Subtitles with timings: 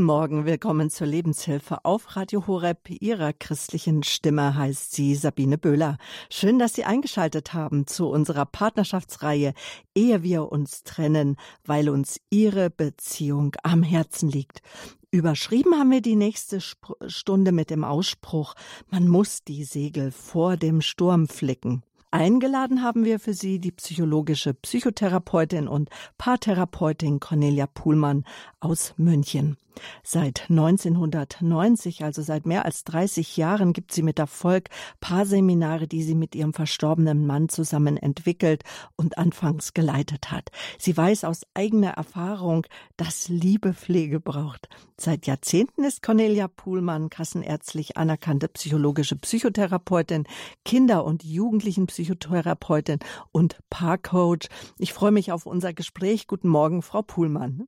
[0.00, 2.88] Guten Morgen, willkommen zur Lebenshilfe auf Radio Horeb.
[2.88, 5.98] Ihrer christlichen Stimme heißt sie Sabine Böhler.
[6.30, 9.52] Schön, dass Sie eingeschaltet haben zu unserer Partnerschaftsreihe
[9.94, 11.36] Ehe wir uns trennen,
[11.66, 14.62] weil uns Ihre Beziehung am Herzen liegt.
[15.10, 16.60] Überschrieben haben wir die nächste
[17.06, 18.54] Stunde mit dem Ausspruch,
[18.88, 21.82] man muss die Segel vor dem Sturm flicken.
[22.10, 28.24] Eingeladen haben wir für Sie die psychologische Psychotherapeutin und Paartherapeutin Cornelia Puhlmann
[28.60, 29.58] aus München.
[30.02, 34.68] Seit 1990, also seit mehr als 30 Jahren, gibt sie mit Erfolg
[35.00, 38.64] Paarseminare, die sie mit ihrem verstorbenen Mann zusammen entwickelt
[38.96, 40.50] und anfangs geleitet hat.
[40.78, 42.66] Sie weiß aus eigener Erfahrung,
[42.96, 44.68] dass Liebe Pflege braucht.
[44.96, 50.24] Seit Jahrzehnten ist Cornelia Puhlmann kassenärztlich anerkannte psychologische Psychotherapeutin,
[50.64, 52.98] Kinder- und Jugendlichenpsychotherapeutin
[53.32, 54.48] und Paarcoach.
[54.78, 56.26] Ich freue mich auf unser Gespräch.
[56.26, 57.66] Guten Morgen, Frau Puhlmann.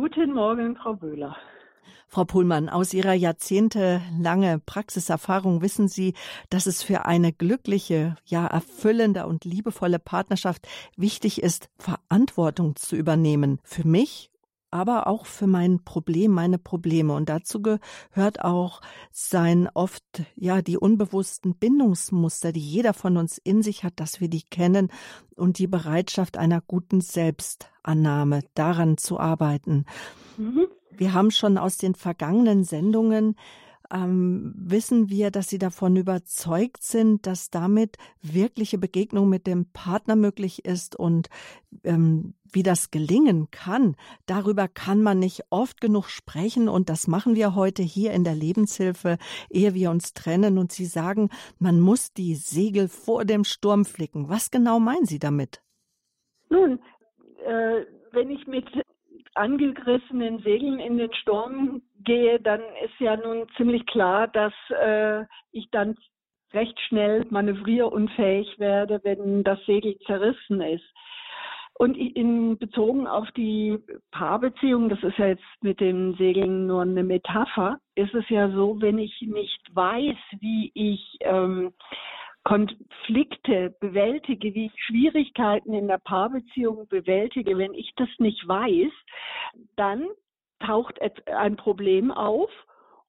[0.00, 1.36] Guten Morgen, Frau Böhler.
[2.06, 6.14] Frau Puhlmann, aus Ihrer jahrzehntelange Praxiserfahrung wissen Sie,
[6.50, 13.58] dass es für eine glückliche, ja erfüllende und liebevolle Partnerschaft wichtig ist, Verantwortung zu übernehmen
[13.64, 14.30] für mich
[14.70, 17.14] aber auch für mein Problem, meine Probleme.
[17.14, 18.80] Und dazu gehört auch
[19.10, 20.04] sein oft,
[20.36, 24.90] ja, die unbewussten Bindungsmuster, die jeder von uns in sich hat, dass wir die kennen
[25.36, 29.84] und die Bereitschaft einer guten Selbstannahme, daran zu arbeiten.
[30.36, 30.66] Mhm.
[30.90, 33.36] Wir haben schon aus den vergangenen Sendungen
[33.92, 40.16] ähm, wissen wir, dass Sie davon überzeugt sind, dass damit wirkliche Begegnung mit dem Partner
[40.16, 41.28] möglich ist und
[41.84, 43.96] ähm, wie das gelingen kann.
[44.26, 48.34] Darüber kann man nicht oft genug sprechen und das machen wir heute hier in der
[48.34, 49.18] Lebenshilfe,
[49.50, 50.58] ehe wir uns trennen.
[50.58, 54.28] Und Sie sagen, man muss die Segel vor dem Sturm flicken.
[54.28, 55.62] Was genau meinen Sie damit?
[56.50, 56.80] Nun,
[57.44, 58.66] äh, wenn ich mit
[59.34, 65.70] angegrissenen Segeln in den Sturm gehe, dann ist ja nun ziemlich klar, dass äh, ich
[65.70, 65.94] dann
[66.54, 70.90] recht schnell manövrierunfähig werde, wenn das Segel zerrissen ist.
[71.74, 73.78] Und in bezogen auf die
[74.10, 78.80] Paarbeziehung, das ist ja jetzt mit dem Segeln nur eine Metapher, ist es ja so,
[78.80, 81.72] wenn ich nicht weiß, wie ich ähm,
[82.42, 88.92] Konflikte bewältige, wie ich Schwierigkeiten in der Paarbeziehung bewältige, wenn ich das nicht weiß,
[89.76, 90.08] dann
[90.60, 92.50] taucht ein Problem auf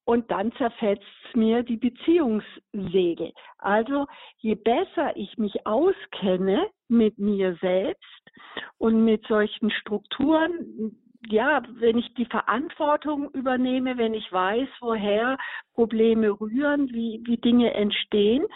[0.09, 1.05] und dann zerfetzt
[1.35, 3.31] mir die Beziehungssegel.
[3.59, 8.31] Also je besser ich mich auskenne mit mir selbst
[8.79, 15.37] und mit solchen Strukturen, ja, wenn ich die Verantwortung übernehme, wenn ich weiß, woher
[15.75, 18.47] Probleme rühren, wie, wie Dinge entstehen,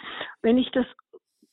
[0.42, 0.86] wenn ich das,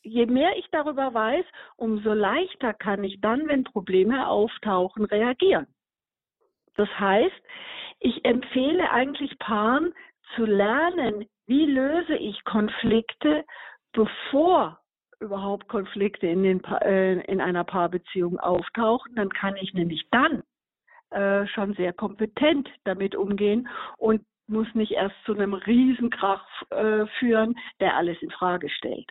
[0.01, 5.67] je mehr ich darüber weiß, umso leichter kann ich dann, wenn Probleme auftauchen, reagieren.
[6.75, 7.41] Das heißt,
[7.99, 9.93] ich empfehle eigentlich Paaren
[10.35, 13.45] zu lernen, wie löse ich Konflikte,
[13.93, 14.79] bevor
[15.19, 19.15] überhaupt Konflikte in, den, äh, in einer Paarbeziehung auftauchen.
[19.15, 20.43] Dann kann ich nämlich dann
[21.11, 23.67] äh, schon sehr kompetent damit umgehen
[23.97, 29.09] und muss nicht erst zu einem Riesenkrach äh, führen, der alles in Frage stellt.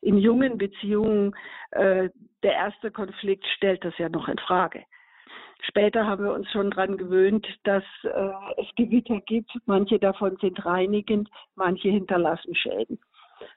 [0.00, 1.34] In jungen Beziehungen,
[1.70, 2.10] äh,
[2.42, 4.84] der erste Konflikt stellt das ja noch in Frage.
[5.68, 9.50] Später haben wir uns schon daran gewöhnt, dass äh, es Gewitter gibt.
[9.66, 12.98] Manche davon sind reinigend, manche hinterlassen Schäden.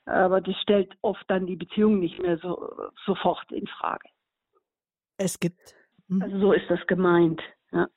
[0.06, 2.72] Aber das stellt oft dann die Beziehung nicht mehr so
[3.06, 4.08] sofort in Frage.
[5.18, 5.76] Es gibt.
[6.10, 6.22] Hm.
[6.22, 7.42] Also so ist das gemeint.
[7.72, 7.88] Ja.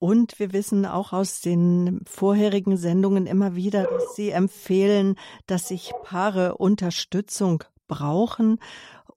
[0.00, 5.16] Und wir wissen auch aus den vorherigen Sendungen immer wieder, dass Sie empfehlen,
[5.46, 8.58] dass sich Paare Unterstützung brauchen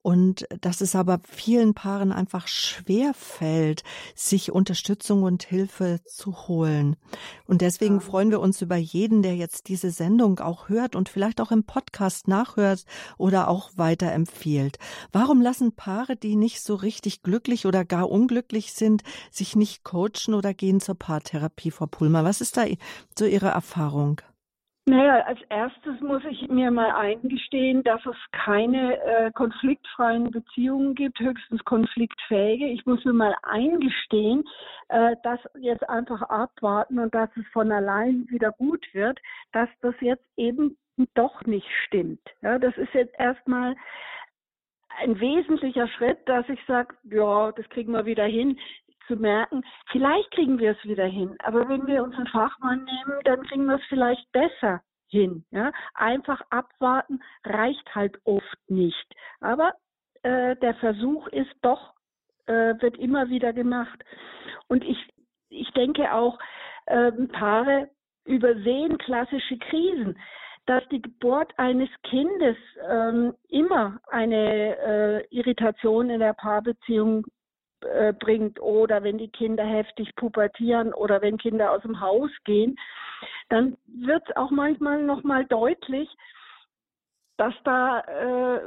[0.02, 6.96] und dass es aber vielen Paaren einfach schwer fällt, sich Unterstützung und Hilfe zu holen.
[7.46, 8.00] Und deswegen ja.
[8.00, 11.64] freuen wir uns über jeden, der jetzt diese Sendung auch hört und vielleicht auch im
[11.64, 12.84] Podcast nachhört
[13.16, 14.78] oder auch weiterempfiehlt.
[15.12, 20.34] Warum lassen Paare, die nicht so richtig glücklich oder gar unglücklich sind, sich nicht coachen
[20.34, 22.24] oder gehen zur Paartherapie, Frau Pulmer?
[22.24, 22.64] Was ist da
[23.16, 24.20] so Ihre Erfahrung?
[24.84, 31.20] Naja, als erstes muss ich mir mal eingestehen, dass es keine äh, konfliktfreien Beziehungen gibt,
[31.20, 32.66] höchstens konfliktfähige.
[32.66, 34.42] Ich muss mir mal eingestehen,
[34.88, 39.20] äh, dass jetzt einfach abwarten und dass es von allein wieder gut wird,
[39.52, 40.76] dass das jetzt eben
[41.14, 42.20] doch nicht stimmt.
[42.40, 43.76] Ja, das ist jetzt erstmal
[44.98, 48.58] ein wesentlicher Schritt, dass ich sage, ja, das kriegen wir wieder hin
[49.06, 53.20] zu merken, vielleicht kriegen wir es wieder hin, aber wenn wir uns einen Fachmann nehmen,
[53.24, 55.44] dann kriegen wir es vielleicht besser hin.
[55.50, 55.72] Ja?
[55.94, 59.14] Einfach abwarten reicht halt oft nicht.
[59.40, 59.72] Aber
[60.22, 61.94] äh, der Versuch ist doch,
[62.46, 64.02] äh, wird immer wieder gemacht.
[64.68, 64.98] Und ich,
[65.50, 66.38] ich denke auch,
[66.86, 67.90] ähm, Paare
[68.24, 70.16] übersehen klassische Krisen
[70.66, 72.56] dass die Geburt eines Kindes
[72.88, 77.24] ähm, immer eine äh, Irritation in der Paarbeziehung
[77.84, 82.76] äh, bringt oder wenn die Kinder heftig pubertieren oder wenn Kinder aus dem Haus gehen,
[83.48, 86.08] dann wird auch manchmal nochmal deutlich,
[87.36, 88.60] dass da, äh,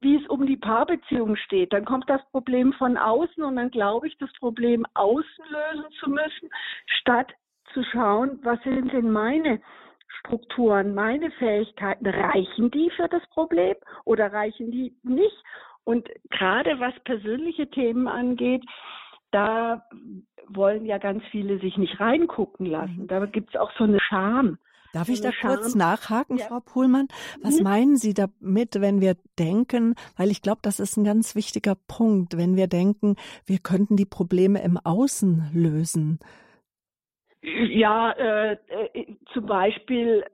[0.00, 4.08] wie es um die Paarbeziehung steht, dann kommt das Problem von außen und dann glaube
[4.08, 6.50] ich, das Problem außen lösen zu müssen,
[6.86, 7.32] statt
[7.72, 9.60] zu schauen, was sind denn meine
[10.18, 15.36] Strukturen, meine Fähigkeiten, reichen die für das Problem oder reichen die nicht?
[15.84, 18.64] Und gerade was persönliche Themen angeht,
[19.32, 19.84] da
[20.48, 23.02] wollen ja ganz viele sich nicht reingucken lassen.
[23.02, 23.06] Mhm.
[23.08, 24.58] Da gibt es auch so eine Scham.
[24.92, 26.44] Darf ich da kurz nachhaken, ja.
[26.46, 27.08] Frau Pohlmann?
[27.42, 27.64] Was mhm.
[27.64, 32.36] meinen Sie damit, wenn wir denken, weil ich glaube, das ist ein ganz wichtiger Punkt,
[32.36, 36.20] wenn wir denken, wir könnten die Probleme im Außen lösen?
[37.40, 40.24] Ja, äh, äh, zum Beispiel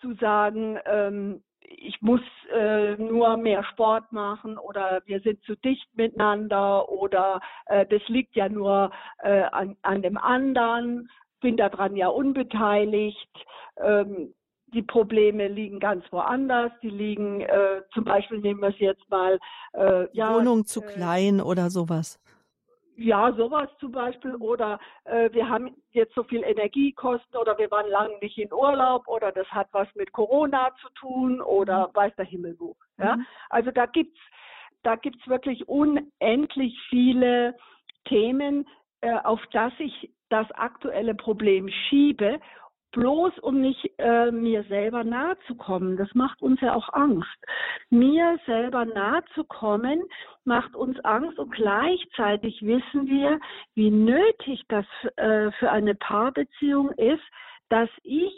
[0.00, 2.20] zu sagen, ähm, ich muss
[2.52, 8.36] äh, nur mehr Sport machen oder wir sind zu dicht miteinander oder äh, das liegt
[8.36, 11.10] ja nur äh, an, an dem anderen,
[11.40, 13.28] bin daran ja unbeteiligt.
[13.76, 14.34] Ähm,
[14.74, 16.72] die Probleme liegen ganz woanders.
[16.82, 19.38] Die liegen, äh, zum Beispiel nehmen wir es jetzt mal,
[19.72, 22.20] äh, ja, Wohnung zu äh, klein oder sowas.
[23.00, 24.34] Ja, sowas zum Beispiel.
[24.34, 29.06] Oder äh, wir haben jetzt so viel Energiekosten oder wir waren lange nicht in Urlaub
[29.06, 31.94] oder das hat was mit Corona zu tun oder mhm.
[31.94, 32.74] weiß der Himmel wo.
[32.98, 33.14] Ja?
[33.16, 33.26] Mhm.
[33.50, 34.18] Also da gibt's
[34.82, 37.56] da gibt's wirklich unendlich viele
[38.04, 38.66] Themen,
[39.00, 42.40] äh, auf das ich das aktuelle Problem schiebe
[42.92, 45.96] bloß um nicht äh, mir selber nahe zu kommen.
[45.96, 47.38] Das macht uns ja auch Angst.
[47.90, 50.02] Mir selber nahe zu kommen,
[50.44, 53.38] macht uns Angst und gleichzeitig wissen wir,
[53.74, 54.86] wie nötig das
[55.16, 57.24] äh, für eine Paarbeziehung ist,
[57.68, 58.32] dass ich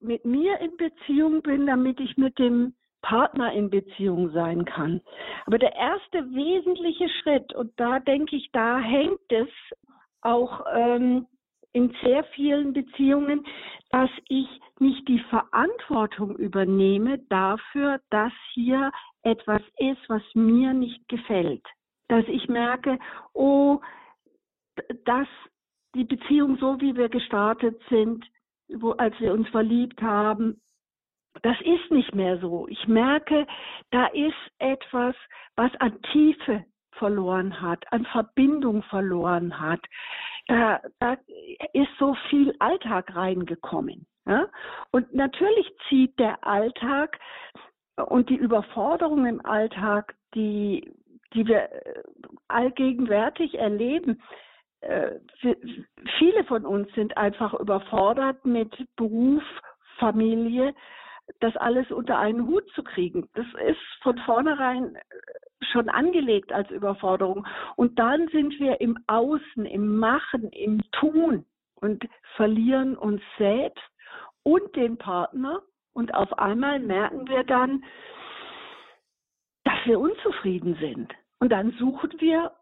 [0.00, 5.00] mit mir in Beziehung bin, damit ich mit dem Partner in Beziehung sein kann.
[5.46, 9.48] Aber der erste wesentliche Schritt, und da denke ich, da hängt es
[10.20, 11.26] auch ähm,
[11.72, 13.44] in sehr vielen Beziehungen,
[13.90, 14.48] dass ich
[14.78, 18.90] nicht die Verantwortung übernehme dafür, dass hier
[19.22, 21.66] etwas ist, was mir nicht gefällt.
[22.08, 22.98] Dass ich merke,
[23.34, 23.80] oh,
[25.04, 25.28] dass
[25.94, 28.24] die Beziehung so, wie wir gestartet sind,
[28.68, 30.60] wo, als wir uns verliebt haben,
[31.42, 32.66] das ist nicht mehr so.
[32.68, 33.46] Ich merke,
[33.90, 35.14] da ist etwas,
[35.56, 36.64] was an Tiefe
[36.98, 39.80] verloren hat, an Verbindung verloren hat
[40.48, 41.16] da, da
[41.74, 44.06] ist so viel Alltag reingekommen.
[44.26, 44.48] Ja?
[44.90, 47.18] Und natürlich zieht der Alltag
[47.96, 50.92] und die Überforderung im Alltag, die,
[51.34, 52.02] die wir äh,
[52.48, 54.22] allgegenwärtig erleben,
[54.80, 55.16] äh,
[56.18, 59.42] viele von uns sind einfach überfordert mit Beruf,
[59.98, 60.74] Familie,
[61.40, 63.28] das alles unter einen Hut zu kriegen.
[63.34, 64.96] Das ist von vornherein
[65.72, 67.46] schon angelegt als Überforderung.
[67.76, 71.44] Und dann sind wir im Außen, im Machen, im Tun
[71.76, 72.04] und
[72.36, 73.82] verlieren uns selbst
[74.42, 75.62] und den Partner.
[75.92, 77.84] Und auf einmal merken wir dann,
[79.64, 81.12] dass wir unzufrieden sind.
[81.40, 82.52] Und dann suchen wir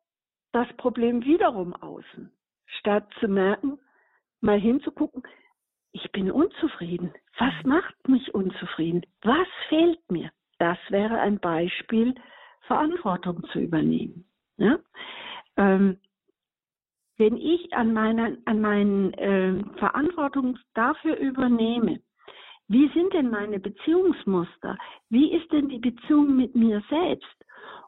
[0.52, 2.32] das Problem wiederum außen,
[2.78, 3.78] statt zu merken,
[4.40, 5.22] mal hinzugucken,
[5.92, 7.12] ich bin unzufrieden.
[7.38, 9.02] Was macht mich unzufrieden?
[9.22, 10.30] Was fehlt mir?
[10.58, 12.14] Das wäre ein Beispiel
[12.66, 14.24] Verantwortung zu übernehmen.
[14.58, 14.78] Ja?
[15.56, 15.98] Ähm,
[17.18, 22.00] wenn ich an meiner an meinen äh, Verantwortung dafür übernehme,
[22.68, 24.76] wie sind denn meine Beziehungsmuster?
[25.08, 27.36] Wie ist denn die Beziehung mit mir selbst?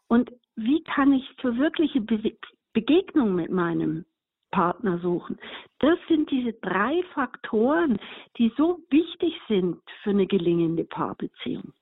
[0.06, 2.36] Und wie kann ich für wirkliche Be
[2.72, 4.04] Begegnung mit meinem
[4.50, 5.38] Partner suchen?
[5.80, 7.98] Das sind diese drei Faktoren,
[8.36, 11.72] die so wichtig sind für eine gelingende Paarbeziehung.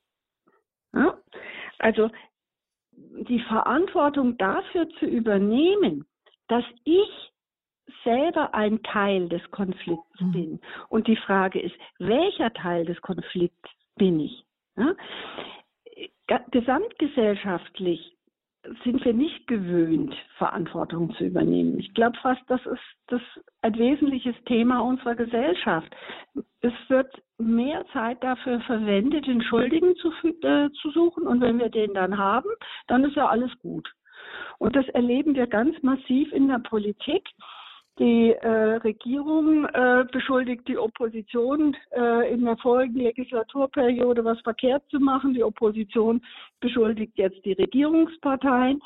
[0.93, 1.17] Ja?
[1.79, 2.09] Also
[3.23, 6.05] die Verantwortung dafür zu übernehmen,
[6.47, 7.31] dass ich
[8.03, 10.31] selber ein Teil des Konflikts mhm.
[10.31, 10.59] bin.
[10.89, 14.43] Und die Frage ist, welcher Teil des Konflikts bin ich?
[14.75, 14.95] Ja?
[16.51, 18.16] Gesamtgesellschaftlich
[18.83, 21.79] sind wir nicht gewöhnt, Verantwortung zu übernehmen.
[21.79, 23.21] Ich glaube fast, das ist das
[23.61, 25.95] ein wesentliches Thema unserer Gesellschaft.
[26.61, 30.11] Es wird mehr Zeit dafür verwendet, den Schuldigen zu,
[30.43, 32.49] äh, zu suchen und wenn wir den dann haben,
[32.87, 33.89] dann ist ja alles gut.
[34.59, 37.23] Und das erleben wir ganz massiv in der Politik,
[37.99, 44.99] Die äh, Regierung äh, beschuldigt die Opposition äh, in der vorigen Legislaturperiode was verkehrt zu
[44.99, 45.33] machen.
[45.33, 46.21] Die Opposition
[46.59, 48.81] beschuldigt jetzt die Regierungsparteien.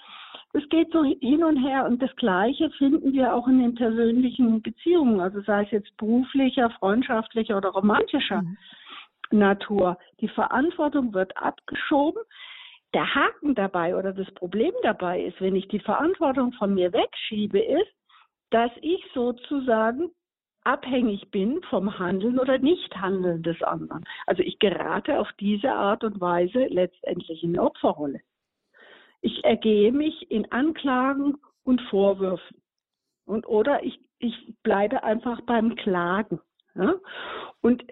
[0.53, 4.61] Es geht so hin und her und das Gleiche finden wir auch in den persönlichen
[4.61, 8.57] Beziehungen, also sei es jetzt beruflicher, freundschaftlicher oder romantischer mhm.
[9.31, 9.97] Natur.
[10.21, 12.21] Die Verantwortung wird abgeschoben.
[12.93, 17.59] Der Haken dabei oder das Problem dabei ist, wenn ich die Verantwortung von mir wegschiebe,
[17.59, 17.93] ist,
[18.51, 20.11] dass ich sozusagen
[20.63, 24.05] abhängig bin vom Handeln oder Nichthandeln des anderen.
[24.27, 28.21] Also ich gerate auf diese Art und Weise letztendlich in eine Opferrolle.
[29.21, 32.61] Ich ergehe mich in Anklagen und Vorwürfen.
[33.25, 36.39] Und oder ich, ich bleibe einfach beim Klagen.
[36.75, 36.95] Ja?
[37.61, 37.83] Und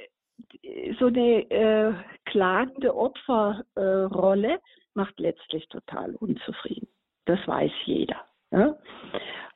[0.99, 1.93] so eine äh,
[2.25, 4.59] klagende Opferrolle äh,
[4.93, 6.87] macht letztlich total unzufrieden.
[7.25, 8.25] Das weiß jeder.
[8.51, 8.77] Ja?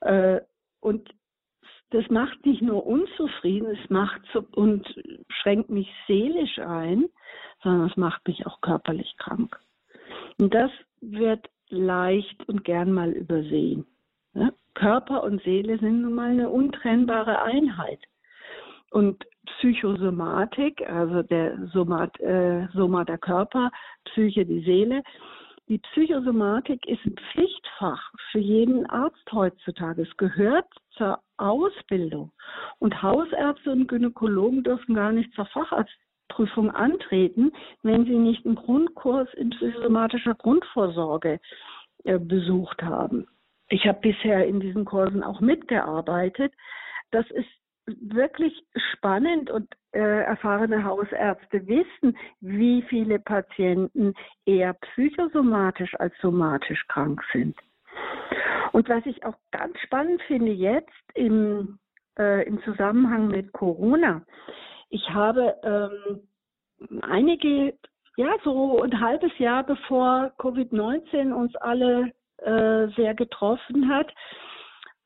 [0.02, 0.42] Äh,
[0.84, 1.10] und
[1.92, 4.22] das macht nicht nur unzufrieden, es macht
[4.56, 4.84] und
[5.30, 7.06] schränkt mich seelisch ein,
[7.62, 9.60] sondern es macht mich auch körperlich krank.
[10.40, 10.72] Und das
[11.02, 13.86] wird leicht und gern mal übersehen.
[14.74, 18.00] Körper und Seele sind nun mal eine untrennbare Einheit.
[18.90, 23.72] Und Psychosomatik, also der Somat, äh, Soma der Körper,
[24.06, 25.04] Psyche die Seele,
[25.70, 30.02] die Psychosomatik ist ein Pflichtfach für jeden Arzt heutzutage.
[30.02, 30.68] Es gehört
[30.98, 32.32] zur Ausbildung.
[32.80, 39.34] Und Hausärzte und Gynäkologen dürfen gar nicht zur Facharztprüfung antreten, wenn sie nicht einen Grundkurs
[39.36, 41.40] in psychosomatischer Grundvorsorge
[42.04, 43.28] äh, besucht haben.
[43.70, 46.54] Ich habe bisher in diesen Kursen auch mitgearbeitet.
[47.12, 47.50] Das ist
[47.86, 48.54] wirklich
[48.94, 54.14] spannend und äh, erfahrene Hausärzte wissen, wie viele Patienten
[54.46, 57.56] eher psychosomatisch als somatisch krank sind.
[58.72, 61.78] Und was ich auch ganz spannend finde jetzt im,
[62.18, 64.24] äh, im Zusammenhang mit Corona,
[64.90, 67.78] ich habe ähm, einige,
[68.16, 74.12] ja, so ein halbes Jahr bevor Covid-19 uns alle äh, sehr getroffen hat,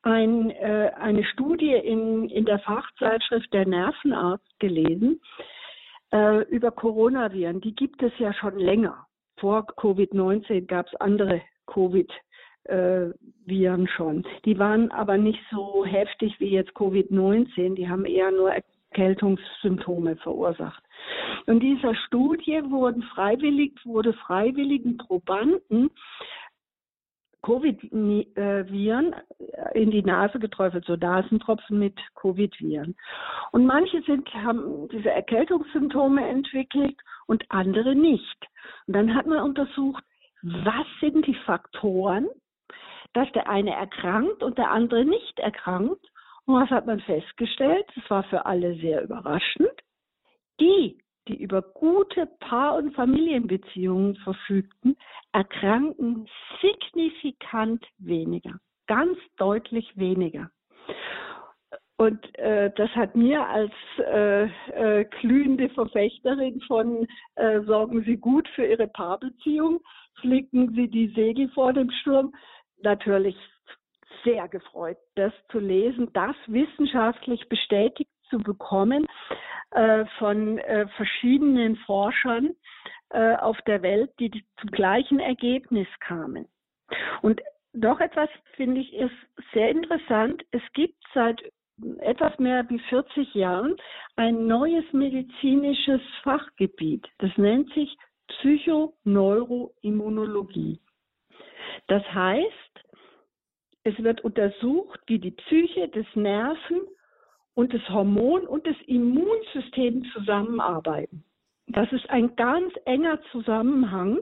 [0.08, 5.20] ein, äh, eine Studie in, in der Fachzeitschrift Der Nervenarzt gelesen
[6.12, 7.60] äh, über Coronaviren.
[7.60, 9.06] Die gibt es ja schon länger.
[9.38, 13.14] Vor Covid-19 gab es andere Covid-Viren
[13.84, 14.26] äh, schon.
[14.44, 17.74] Die waren aber nicht so heftig wie jetzt Covid-19.
[17.74, 20.82] Die haben eher nur Erkältungssymptome verursacht.
[21.46, 25.90] In dieser Studie wurden freiwillig, wurde freiwilligen Probanden
[27.42, 29.14] Covid-Viren
[29.74, 32.96] in die Nase geträufelt, so Nasentropfen mit Covid-Viren.
[33.52, 38.46] Und manche sind, haben diese Erkältungssymptome entwickelt und andere nicht.
[38.86, 40.02] Und dann hat man untersucht,
[40.42, 42.28] was sind die Faktoren,
[43.12, 46.04] dass der eine erkrankt und der andere nicht erkrankt.
[46.46, 47.86] Und was hat man festgestellt?
[47.94, 49.70] Das war für alle sehr überraschend.
[50.60, 54.96] Die, die über gute Paar- und Familienbeziehungen verfügten,
[55.32, 56.26] erkranken
[56.60, 60.50] signifikant weniger, ganz deutlich weniger.
[61.96, 68.48] Und äh, das hat mir als äh, äh, glühende Verfechterin von äh, sorgen Sie gut
[68.54, 69.80] für Ihre Paarbeziehung,
[70.20, 72.32] flicken Sie die Segel vor dem Sturm,
[72.82, 73.36] natürlich
[74.24, 79.06] sehr gefreut, das zu lesen, das wissenschaftlich bestätigt zu bekommen
[79.70, 82.54] äh, von äh, verschiedenen Forschern
[83.10, 86.48] äh, auf der Welt, die zum gleichen Ergebnis kamen.
[87.22, 87.40] Und
[87.72, 89.14] noch etwas finde ich ist
[89.52, 90.42] sehr interessant.
[90.50, 91.40] Es gibt seit
[92.00, 93.76] etwas mehr wie 40 Jahren
[94.16, 97.06] ein neues medizinisches Fachgebiet.
[97.18, 97.94] Das nennt sich
[98.28, 100.80] Psychoneuroimmunologie.
[101.86, 102.84] Das heißt,
[103.84, 106.80] es wird untersucht, wie die Psyche des Nerven
[107.58, 111.24] und das Hormon und das Immunsystem zusammenarbeiten.
[111.66, 114.20] Das ist ein ganz enger Zusammenhang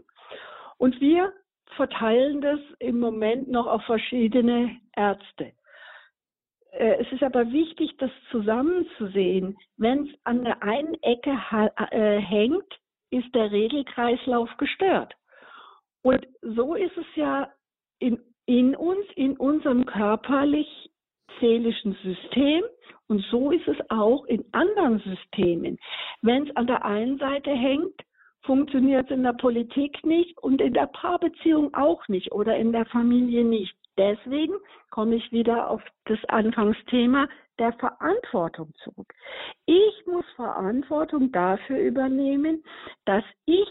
[0.78, 1.34] und wir
[1.76, 5.52] verteilen das im Moment noch auf verschiedene Ärzte.
[6.70, 9.58] Äh, es ist aber wichtig, das zusammenzusehen.
[9.76, 11.38] Wenn es an der einen Ecke
[11.90, 15.14] äh, hängt, ist der Regelkreislauf gestört.
[16.00, 17.52] Und so ist es ja
[17.98, 19.84] in, in uns, in unserem
[21.26, 22.64] körperlich-seelischen System.
[23.08, 25.78] Und so ist es auch in anderen Systemen.
[26.22, 28.02] Wenn es an der einen Seite hängt,
[28.42, 32.86] funktioniert es in der Politik nicht und in der Paarbeziehung auch nicht oder in der
[32.86, 33.74] Familie nicht.
[33.96, 34.54] Deswegen
[34.90, 37.28] komme ich wieder auf das Anfangsthema
[37.58, 39.14] der Verantwortung zurück.
[39.64, 42.62] Ich muss Verantwortung dafür übernehmen,
[43.06, 43.68] dass ich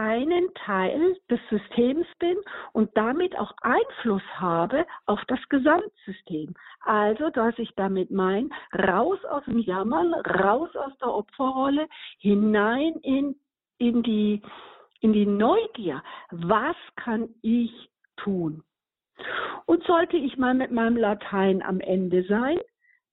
[0.00, 2.38] einen Teil des Systems bin
[2.72, 6.54] und damit auch Einfluss habe auf das Gesamtsystem.
[6.80, 11.86] Also, dass ich damit meine, raus aus dem Jammern, raus aus der Opferrolle,
[12.18, 13.36] hinein in,
[13.76, 14.40] in, die,
[15.00, 16.02] in die Neugier.
[16.30, 18.62] Was kann ich tun?
[19.66, 22.58] Und sollte ich mal mit meinem Latein am Ende sein,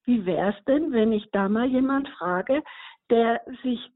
[0.06, 2.64] wie wäre es denn, wenn ich da mal jemand frage,
[3.10, 3.92] der sich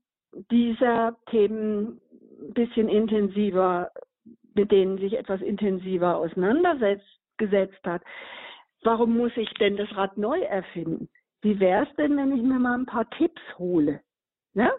[0.50, 2.02] dieser Themen
[2.42, 3.92] ein bisschen intensiver,
[4.54, 8.02] mit denen sich etwas intensiver auseinandergesetzt hat.
[8.84, 11.10] Warum muss ich denn das Rad neu erfinden?
[11.42, 14.02] Wie wäre es denn, wenn ich mir mal ein paar Tipps hole,
[14.54, 14.72] ne?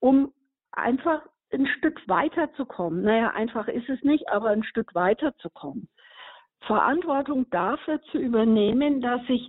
[0.00, 0.32] um
[0.72, 1.22] einfach
[1.52, 3.02] ein Stück weiterzukommen?
[3.02, 5.88] Naja, einfach ist es nicht, aber ein Stück weiterzukommen.
[6.62, 9.48] Verantwortung dafür zu übernehmen, dass ich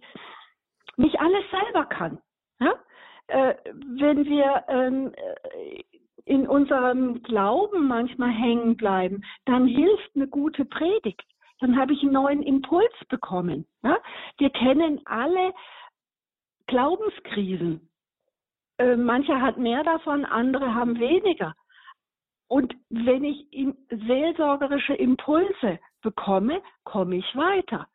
[0.97, 2.19] nicht alles selber kann.
[2.59, 2.73] Ja?
[3.27, 3.55] Äh,
[3.99, 5.13] wenn wir ähm,
[6.29, 11.23] in unserem Glauben manchmal hängen bleiben, dann hilft eine gute Predigt.
[11.59, 13.65] Dann habe ich einen neuen Impuls bekommen.
[13.81, 13.97] Ja?
[14.37, 15.53] Wir kennen alle
[16.67, 17.89] Glaubenskrisen.
[18.77, 21.55] Äh, manche hat mehr davon, andere haben weniger.
[22.47, 23.47] Und wenn ich
[23.89, 27.87] seelsorgerische Impulse bekomme, komme ich weiter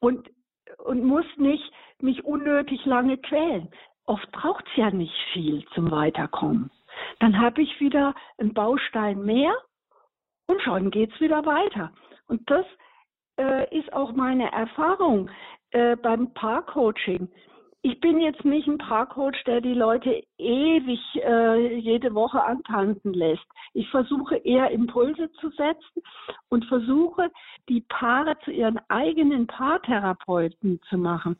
[0.00, 0.30] und,
[0.78, 1.70] und muss nicht
[2.00, 3.68] mich unnötig lange quälen.
[4.06, 6.70] Oft braucht es ja nicht viel zum Weiterkommen.
[7.20, 9.54] Dann habe ich wieder einen Baustein mehr
[10.46, 11.92] und schon geht es wieder weiter.
[12.26, 12.66] Und das
[13.38, 15.30] äh, ist auch meine Erfahrung
[15.70, 17.28] äh, beim Paarcoaching.
[17.84, 23.44] Ich bin jetzt nicht ein Paarcoach, der die Leute ewig äh, jede Woche antanzen lässt.
[23.74, 26.02] Ich versuche eher Impulse zu setzen
[26.48, 27.30] und versuche,
[27.68, 31.36] die Paare zu ihren eigenen Paartherapeuten zu machen.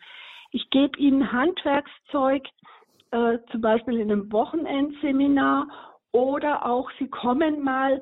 [0.50, 2.42] Ich gebe ihnen Handwerkszeug,
[3.12, 5.68] äh, zum Beispiel in einem Wochenendseminar
[6.12, 8.00] oder auch sie kommen mal,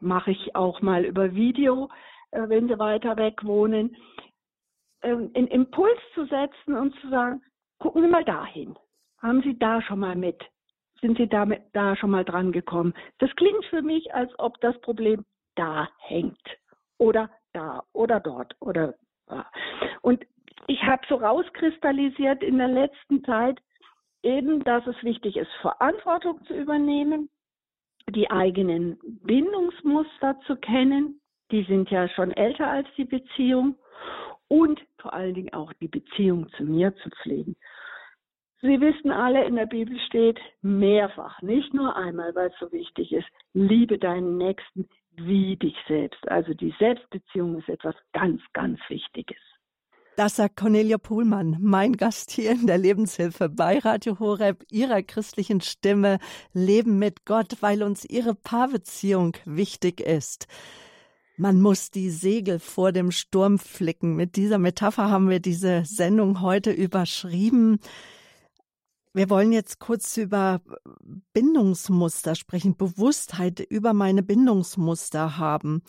[0.00, 1.88] mache ich auch mal über Video,
[2.30, 3.96] äh, wenn sie weiter weg wohnen,
[5.02, 7.42] äh, einen Impuls zu setzen und zu sagen,
[7.78, 8.76] gucken Sie mal dahin.
[9.20, 10.42] Haben Sie da schon mal mit?
[11.00, 12.94] Sind Sie damit, da schon mal dran gekommen?
[13.18, 15.24] Das klingt für mich, als ob das Problem
[15.56, 16.46] da hängt.
[16.98, 18.94] Oder da oder dort oder
[19.26, 19.46] da.
[20.02, 20.24] Und
[20.66, 23.60] ich habe so rauskristallisiert in der letzten Zeit,
[24.24, 27.28] eben, dass es wichtig ist, Verantwortung zu übernehmen,
[28.10, 33.76] die eigenen Bindungsmuster zu kennen, die sind ja schon älter als die Beziehung
[34.48, 37.56] und vor allen Dingen auch die Beziehung zu mir zu pflegen.
[38.60, 43.12] Sie wissen alle, in der Bibel steht mehrfach, nicht nur einmal, weil es so wichtig
[43.12, 46.26] ist, liebe deinen Nächsten wie dich selbst.
[46.28, 49.38] Also die Selbstbeziehung ist etwas ganz, ganz Wichtiges.
[50.16, 55.60] Das sagt Cornelia Pohlmann, mein Gast hier in der Lebenshilfe bei Radio Horeb, ihrer christlichen
[55.60, 56.20] Stimme,
[56.52, 60.46] Leben mit Gott, weil uns ihre Paarbeziehung wichtig ist.
[61.36, 64.14] Man muss die Segel vor dem Sturm flicken.
[64.14, 67.80] Mit dieser Metapher haben wir diese Sendung heute überschrieben.
[69.14, 70.60] Wir wollen jetzt kurz über
[71.32, 75.82] Bindungsmuster sprechen, Bewusstheit über meine Bindungsmuster haben.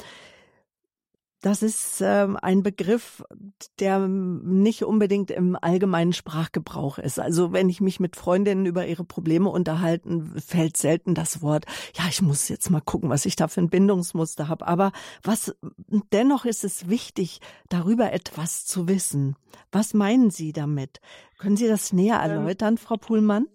[1.46, 3.24] Das ist äh, ein Begriff,
[3.80, 7.20] der nicht unbedingt im allgemeinen Sprachgebrauch ist.
[7.20, 12.06] Also wenn ich mich mit Freundinnen über ihre Probleme unterhalten, fällt selten das Wort, ja,
[12.10, 14.68] ich muss jetzt mal gucken, was ich da für ein Bindungsmuster habe.
[14.68, 15.56] Aber was
[16.12, 19.36] dennoch ist es wichtig, darüber etwas zu wissen.
[19.72, 21.00] Was meinen Sie damit?
[21.38, 23.46] Können Sie das näher ähm, erläutern, Frau Puhlmann?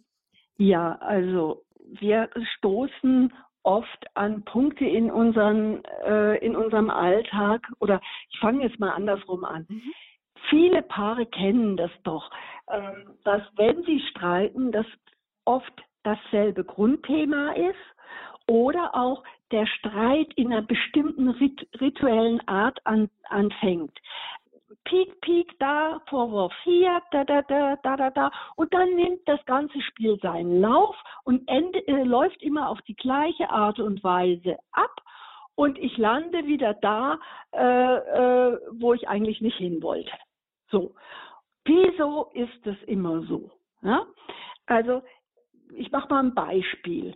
[0.59, 1.65] Ja, also
[1.99, 8.79] wir stoßen oft an Punkte in, unseren, äh, in unserem Alltag oder ich fange jetzt
[8.79, 9.67] mal andersrum an.
[9.69, 9.93] Mhm.
[10.49, 12.31] Viele Paare kennen das doch,
[12.73, 14.87] ähm, dass wenn sie streiten, das
[15.45, 17.77] oft dasselbe Grundthema ist
[18.47, 23.99] oder auch der Streit in einer bestimmten rit rituellen Art an, anfängt.
[24.85, 28.31] Peak, Peak, da, Vorwurf hier, da, da, da, da, da, da.
[28.57, 32.95] Und dann nimmt das ganze Spiel seinen Lauf und ende, äh, läuft immer auf die
[32.95, 34.95] gleiche Art und Weise ab.
[35.57, 37.19] Und ich lande wieder da,
[37.53, 40.13] äh, äh, wo ich eigentlich nicht hin wollte.
[40.71, 40.95] So.
[41.65, 43.51] Wieso ist es immer so?
[43.83, 44.07] Ja?
[44.67, 45.03] Also,
[45.75, 47.15] ich mache mal ein Beispiel.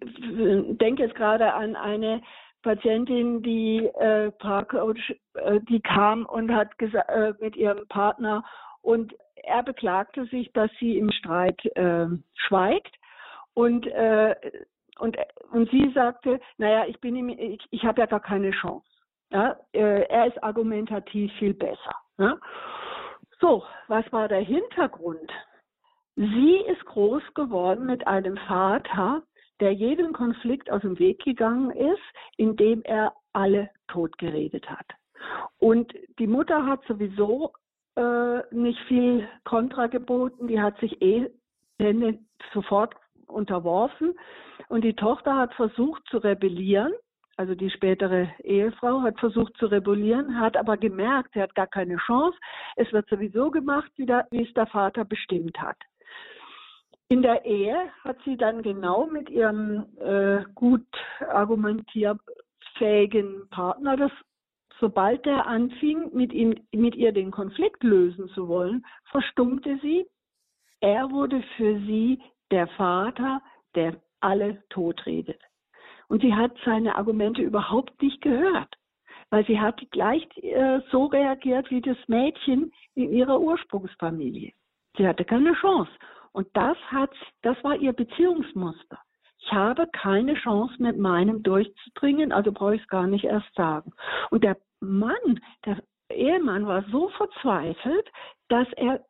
[0.00, 2.22] Denke jetzt gerade an eine
[2.62, 8.44] Patientin, die äh, Paarcoach, äh, die kam und hat äh, mit ihrem Partner
[8.82, 12.94] und er beklagte sich, dass sie im Streit äh, schweigt
[13.54, 14.34] und äh,
[14.98, 15.16] und
[15.52, 18.86] und sie sagte, naja, ich bin ihm, ich, ich habe ja gar keine Chance.
[19.30, 21.94] Ja, äh, er ist argumentativ viel besser.
[22.18, 22.36] Ja?
[23.40, 25.32] So, was war der Hintergrund?
[26.16, 29.22] Sie ist groß geworden mit einem Vater,
[29.60, 32.02] der jedem Konflikt aus dem Weg gegangen ist,
[32.36, 34.86] indem er alle totgeredet hat.
[35.58, 37.52] Und die Mutter hat sowieso
[37.96, 41.28] äh, nicht viel Kontra geboten, die hat sich eh
[42.52, 42.94] sofort
[43.26, 44.14] unterworfen
[44.68, 46.92] und die Tochter hat versucht zu rebellieren
[47.40, 51.96] also die spätere Ehefrau, hat versucht zu rebellieren, hat aber gemerkt, sie hat gar keine
[51.96, 52.36] Chance.
[52.76, 55.78] Es wird sowieso gemacht, wie, der, wie es der Vater bestimmt hat.
[57.10, 60.86] In der Ehe hat sie dann genau mit ihrem äh, gut
[61.28, 64.12] argumentierfähigen Partner das
[64.80, 70.06] sobald er anfing, mit, ihm, mit ihr den Konflikt lösen zu wollen, verstummte sie.
[70.80, 72.20] Er wurde für sie
[72.50, 73.42] der Vater,
[73.74, 75.40] der alle totredet.
[76.08, 78.74] Und sie hat seine Argumente überhaupt nicht gehört,
[79.28, 84.52] weil sie hat gleich äh, so reagiert wie das Mädchen in ihrer Ursprungsfamilie.
[84.96, 85.90] Sie hatte keine Chance.
[86.32, 87.10] Und das hat,
[87.42, 88.98] das war ihr Beziehungsmuster.
[89.38, 93.92] Ich habe keine Chance, mit meinem durchzudringen, also brauche ich es gar nicht erst sagen.
[94.30, 98.10] Und der Mann, der Ehemann war so verzweifelt,
[98.48, 99.04] dass er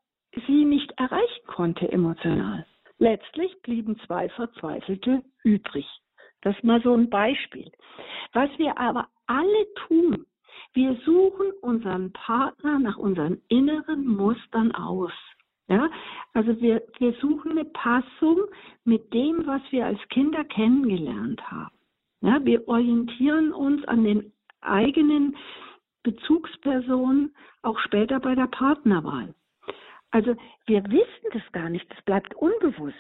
[0.47, 2.67] sie nicht erreichen konnte emotional.
[2.99, 5.87] Letztlich blieben zwei Verzweifelte übrig.
[6.43, 7.71] Das ist mal so ein Beispiel.
[8.33, 10.27] Was wir aber alle tun,
[10.73, 15.13] wir suchen unseren Partner nach unseren inneren Mustern aus.
[15.71, 15.89] Ja,
[16.33, 18.41] also wir, wir suchen eine Passung
[18.85, 21.71] mit dem, was wir als Kinder kennengelernt haben.
[22.23, 25.37] Ja, wir orientieren uns an den eigenen
[26.03, 29.33] Bezugspersonen, auch später bei der Partnerwahl.
[30.11, 30.35] Also
[30.67, 32.97] wir wissen das gar nicht, das bleibt unbewusst.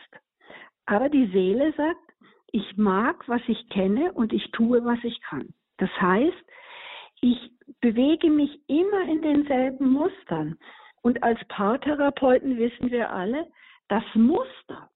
[0.86, 1.98] Aber die Seele sagt,
[2.52, 5.48] ich mag, was ich kenne und ich tue, was ich kann.
[5.78, 6.44] Das heißt,
[7.20, 10.56] ich bewege mich immer in denselben Mustern.
[11.02, 13.46] Und als Paartherapeuten wissen wir alle,
[13.88, 14.90] das Muster,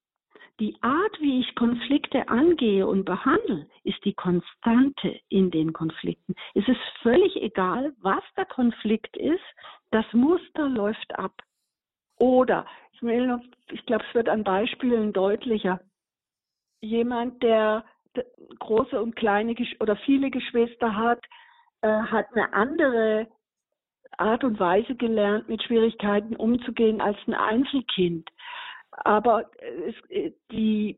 [0.59, 6.33] die Art, wie ich Konflikte angehe und behandle, ist die Konstante in den Konflikten.
[6.53, 9.43] Es ist völlig egal, was der Konflikt ist,
[9.91, 11.33] das Muster läuft ab.
[12.17, 13.01] Oder, ich,
[13.71, 15.81] ich glaube, es wird an Beispielen deutlicher
[16.81, 17.83] jemand, der
[18.59, 21.19] große und kleine oder viele Geschwister hat,
[21.81, 23.27] äh, hat eine andere
[24.17, 28.29] Art und Weise gelernt, mit Schwierigkeiten umzugehen als ein Einzelkind.
[28.91, 29.49] Aber
[29.87, 30.97] es, äh, die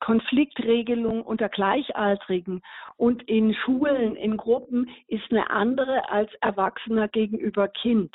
[0.00, 2.60] Konfliktregelung unter Gleichaltrigen
[2.96, 8.14] und in Schulen, in Gruppen ist eine andere als Erwachsener gegenüber Kind.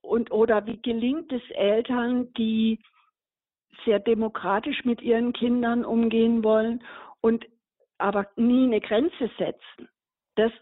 [0.00, 2.78] Und, oder wie gelingt es Eltern, die
[3.84, 6.82] sehr demokratisch mit ihren Kindern umgehen wollen
[7.20, 7.46] und
[7.98, 9.88] aber nie eine Grenze setzen.
[10.40, 10.52] Das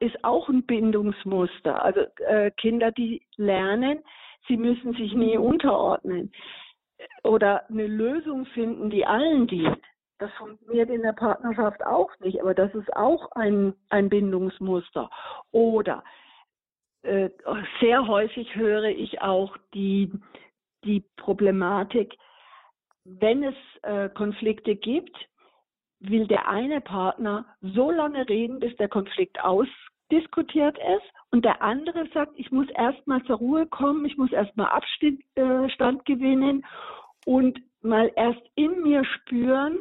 [0.00, 1.84] ist auch ein Bindungsmuster.
[1.84, 4.02] Also äh, Kinder, die lernen,
[4.46, 6.32] sie müssen sich nie unterordnen
[7.22, 9.82] oder eine Lösung finden, die allen dient.
[10.18, 15.10] Das funktioniert in der Partnerschaft auch nicht, aber das ist auch ein, ein Bindungsmuster.
[15.52, 16.02] Oder
[17.02, 17.28] äh,
[17.80, 20.10] sehr häufig höre ich auch die,
[20.84, 22.16] die Problematik,
[23.04, 25.16] wenn es äh, Konflikte gibt,
[26.00, 32.06] will der eine Partner so lange reden, bis der Konflikt ausdiskutiert ist und der andere
[32.14, 36.64] sagt, ich muss erstmal zur Ruhe kommen, ich muss erstmal Abstand äh, gewinnen
[37.26, 39.78] und mal erst in mir spüren,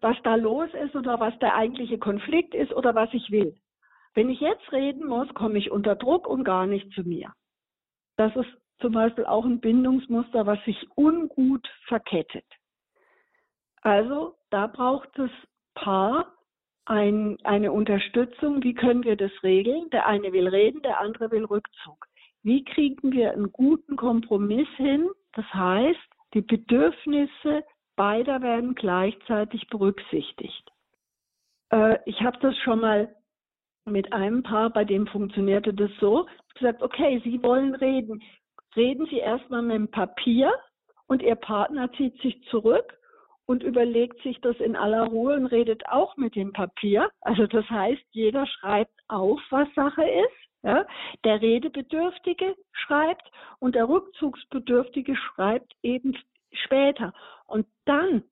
[0.00, 3.56] was da los ist oder was der eigentliche Konflikt ist oder was ich will.
[4.14, 7.32] Wenn ich jetzt reden muss, komme ich unter Druck und gar nicht zu mir.
[8.16, 8.48] Das ist
[8.80, 12.46] zum Beispiel auch ein Bindungsmuster, was sich ungut verkettet.
[13.82, 15.30] Also da braucht das
[15.74, 16.32] Paar
[16.84, 18.62] ein, eine Unterstützung.
[18.62, 19.90] Wie können wir das regeln?
[19.90, 22.06] Der eine will reden, der andere will Rückzug.
[22.42, 25.08] Wie kriegen wir einen guten Kompromiss hin?
[25.32, 25.98] Das heißt,
[26.34, 27.64] die Bedürfnisse
[27.96, 30.70] beider werden gleichzeitig berücksichtigt.
[31.70, 33.14] Äh, ich habe das schon mal
[33.84, 38.22] mit einem Paar, bei dem funktionierte das so, gesagt, okay, Sie wollen reden
[38.76, 40.52] reden Sie erstmal mit dem Papier
[41.06, 42.96] und Ihr Partner zieht sich zurück
[43.46, 47.10] und überlegt sich das in aller Ruhe und redet auch mit dem Papier.
[47.20, 50.62] Also das heißt, jeder schreibt auf, was Sache ist.
[50.62, 50.84] Ja?
[51.24, 53.30] Der Redebedürftige schreibt
[53.60, 56.16] und der Rückzugsbedürftige schreibt eben
[56.52, 57.12] später.
[57.46, 58.24] Und dann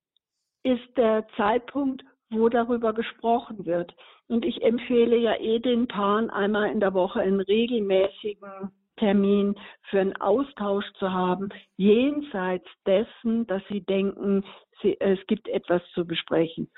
[0.65, 3.95] ist der Zeitpunkt, wo darüber gesprochen wird.
[4.27, 9.55] Und ich empfehle ja eh den Paaren einmal in der Woche einen regelmäßigen Termin
[9.91, 14.45] für einen Austausch zu haben, jenseits dessen, dass sie denken,
[14.83, 16.71] sie, es gibt etwas zu besprechen.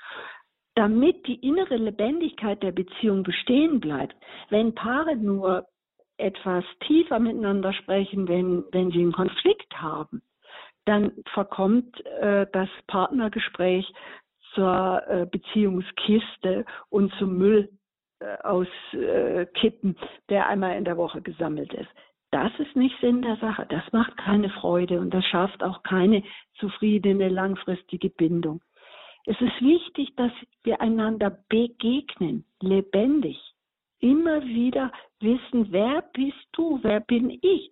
[0.75, 4.15] Damit die innere Lebendigkeit der Beziehung bestehen bleibt,
[4.49, 5.65] wenn Paare nur
[6.17, 10.21] etwas tiefer miteinander sprechen, wenn, wenn sie einen Konflikt haben,
[10.85, 13.91] dann verkommt äh, das Partnergespräch
[14.53, 17.69] zur äh, Beziehungskiste und zum Müll
[18.19, 21.89] äh, auskippen, äh, der einmal in der Woche gesammelt ist.
[22.31, 23.65] Das ist nicht Sinn der Sache.
[23.69, 26.23] Das macht keine Freude und das schafft auch keine
[26.55, 28.61] zufriedene, langfristige Bindung.
[29.25, 30.31] Es ist wichtig, dass
[30.63, 33.37] wir einander begegnen, lebendig.
[33.99, 37.71] Immer wieder wissen, wer bist du, wer bin ich?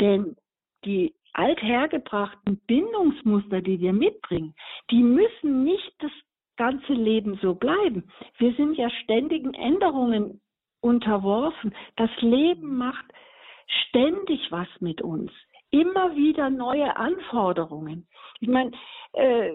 [0.00, 0.36] Denn
[0.84, 4.54] die althergebrachten Bindungsmuster, die wir mitbringen,
[4.90, 6.12] die müssen nicht das
[6.56, 8.04] ganze Leben so bleiben.
[8.38, 10.40] Wir sind ja ständigen Änderungen
[10.80, 11.74] unterworfen.
[11.96, 13.04] Das Leben macht
[13.66, 15.30] ständig was mit uns.
[15.70, 18.06] Immer wieder neue Anforderungen.
[18.40, 18.72] Ich meine,
[19.14, 19.50] äh,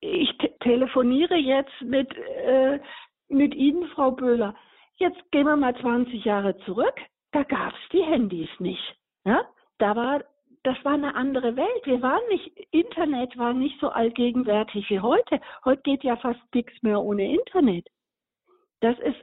[0.00, 2.80] ich telefoniere jetzt mit, äh,
[3.28, 4.54] mit Ihnen, Frau Böhler.
[4.96, 6.94] Jetzt gehen wir mal 20 Jahre zurück.
[7.32, 8.96] Da gab es die Handys nicht.
[9.24, 9.44] Ja?
[9.78, 10.22] Da war
[10.64, 11.84] das war eine andere Welt.
[11.84, 15.40] Wir waren nicht, Internet war nicht so allgegenwärtig wie heute.
[15.64, 17.88] Heute geht ja fast nichts mehr ohne Internet.
[18.80, 19.18] Das ist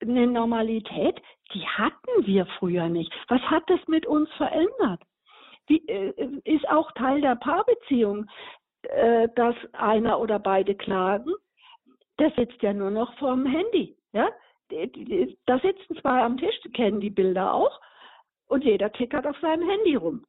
[0.00, 1.20] eine Normalität,
[1.52, 3.12] die hatten wir früher nicht.
[3.28, 5.02] Was hat das mit uns verändert?
[5.68, 8.26] Die, äh, ist auch Teil der Paarbeziehung,
[8.82, 11.32] äh, dass einer oder beide klagen.
[12.18, 13.96] Der sitzt ja nur noch vorm Handy.
[14.12, 14.28] Ja?
[15.46, 17.80] Da sitzen zwei am Tisch, die kennen die Bilder auch,
[18.46, 20.24] und jeder tickert auf seinem Handy rum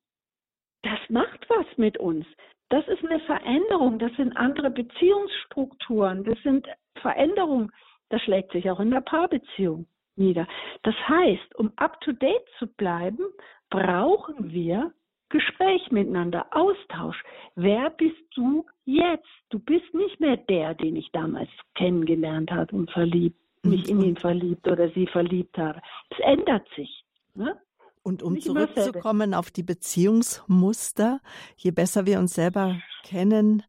[0.84, 2.26] das macht was mit uns.
[2.70, 6.68] Das ist eine Veränderung, das sind andere Beziehungsstrukturen, das sind
[7.02, 7.72] Veränderungen,
[8.12, 10.48] das schlägt sich auch in der Paarbeziehung nieder.
[10.84, 13.24] Das heißt, um up-to-date zu bleiben,
[13.70, 14.94] brauchen wir
[15.30, 17.24] Gespräch miteinander, Austausch.
[17.56, 19.26] Wer bist du jetzt?
[19.50, 24.18] Du bist nicht mehr der, den ich damals kennengelernt habe und verliebt, mich in ihn
[24.18, 25.82] verliebt oder sie verliebt habe.
[26.10, 27.06] Es ändert sich.
[27.34, 27.58] Ne?
[28.04, 31.22] Und um zurückzukommen auf die Beziehungsmuster,
[31.56, 33.64] je besser wir uns selber kennen,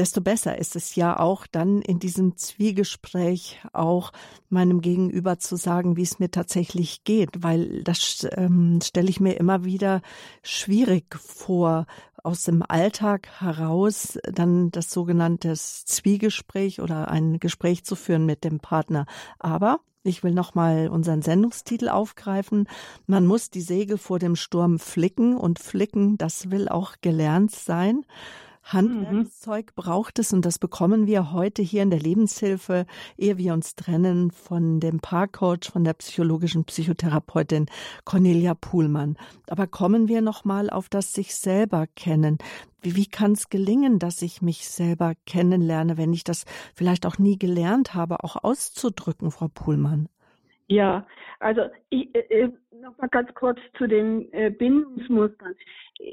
[0.00, 4.12] desto besser ist es ja auch dann in diesem Zwiegespräch auch
[4.48, 9.34] meinem Gegenüber zu sagen, wie es mir tatsächlich geht, weil das ähm, stelle ich mir
[9.34, 10.00] immer wieder
[10.42, 11.84] schwierig vor,
[12.24, 18.58] aus dem Alltag heraus dann das sogenannte Zwiegespräch oder ein Gespräch zu führen mit dem
[18.58, 19.04] Partner.
[19.38, 22.68] Aber ich will nochmal unseren Sendungstitel aufgreifen.
[23.06, 28.06] Man muss die Segel vor dem Sturm flicken und flicken, das will auch gelernt sein.
[28.72, 33.74] Handwerkszeug braucht es und das bekommen wir heute hier in der Lebenshilfe, ehe wir uns
[33.74, 37.66] trennen von dem Paarcoach, von der psychologischen Psychotherapeutin
[38.04, 39.16] Cornelia Puhlmann.
[39.48, 42.38] Aber kommen wir nochmal auf das sich selber kennen.
[42.80, 47.18] Wie, wie kann es gelingen, dass ich mich selber kennenlerne, wenn ich das vielleicht auch
[47.18, 50.08] nie gelernt habe, auch auszudrücken, Frau Puhlmann?
[50.68, 51.06] Ja,
[51.40, 55.54] also ich, äh, äh noch mal ganz kurz zu den äh, Bindungsmustern.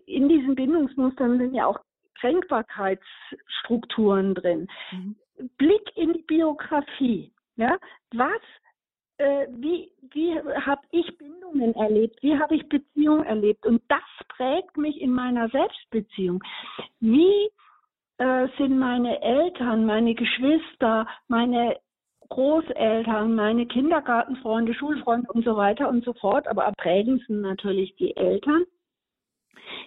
[0.05, 1.79] In diesen Bindungsmustern sind ja auch
[2.19, 4.67] Kränkbarkeitsstrukturen drin.
[4.91, 5.15] Mhm.
[5.57, 7.31] Blick in die Biografie.
[7.55, 7.77] Ja,
[8.13, 8.41] was,
[9.17, 12.21] äh, wie, wie habe ich Bindungen erlebt?
[12.21, 13.65] Wie habe ich Beziehungen erlebt?
[13.65, 16.43] Und das prägt mich in meiner Selbstbeziehung.
[16.99, 17.49] Wie
[18.17, 21.77] äh, sind meine Eltern, meine Geschwister, meine
[22.29, 28.15] Großeltern, meine Kindergartenfreunde, Schulfreunde und so weiter und so fort, aber am prägendsten natürlich die
[28.15, 28.65] Eltern.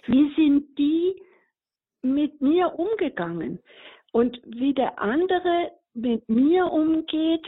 [0.06, 1.14] Wie sind die
[2.02, 3.60] mit mir umgegangen.
[4.12, 7.46] Und wie der andere mit mir umgeht,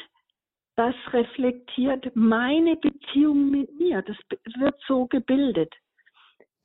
[0.77, 4.03] das reflektiert meine Beziehung mit mir.
[4.03, 4.17] Das
[4.59, 5.75] wird so gebildet.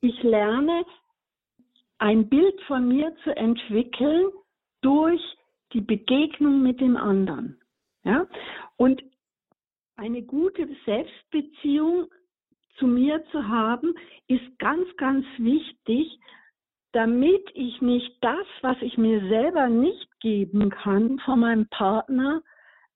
[0.00, 0.84] Ich lerne
[1.98, 4.30] ein Bild von mir zu entwickeln
[4.80, 5.20] durch
[5.72, 7.60] die Begegnung mit dem anderen.
[8.04, 8.26] Ja?
[8.76, 9.02] Und
[9.96, 12.08] eine gute Selbstbeziehung
[12.78, 13.94] zu mir zu haben,
[14.28, 16.18] ist ganz, ganz wichtig,
[16.92, 22.42] damit ich nicht das, was ich mir selber nicht geben kann, von meinem Partner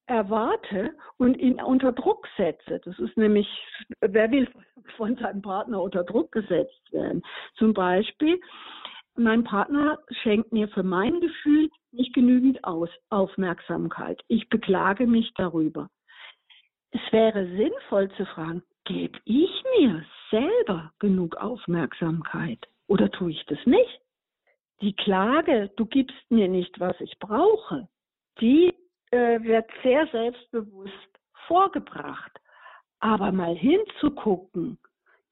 [0.07, 2.81] erwarte und ihn unter Druck setze.
[2.85, 3.47] Das ist nämlich,
[4.01, 4.49] wer will
[4.97, 7.23] von seinem Partner unter Druck gesetzt werden?
[7.57, 8.41] Zum Beispiel,
[9.15, 14.23] mein Partner schenkt mir für mein Gefühl nicht genügend Aus Aufmerksamkeit.
[14.29, 15.89] Ich beklage mich darüber.
[16.91, 22.67] Es wäre sinnvoll zu fragen, gebe ich mir selber genug Aufmerksamkeit?
[22.89, 24.01] Oder tue ich das nicht?
[24.81, 27.89] Die Klage, du gibst mir nicht, was ich brauche,
[28.41, 28.75] die
[29.11, 30.93] äh, wird sehr selbstbewusst
[31.47, 32.33] vorgebracht.
[32.99, 34.79] Aber mal hinzugucken,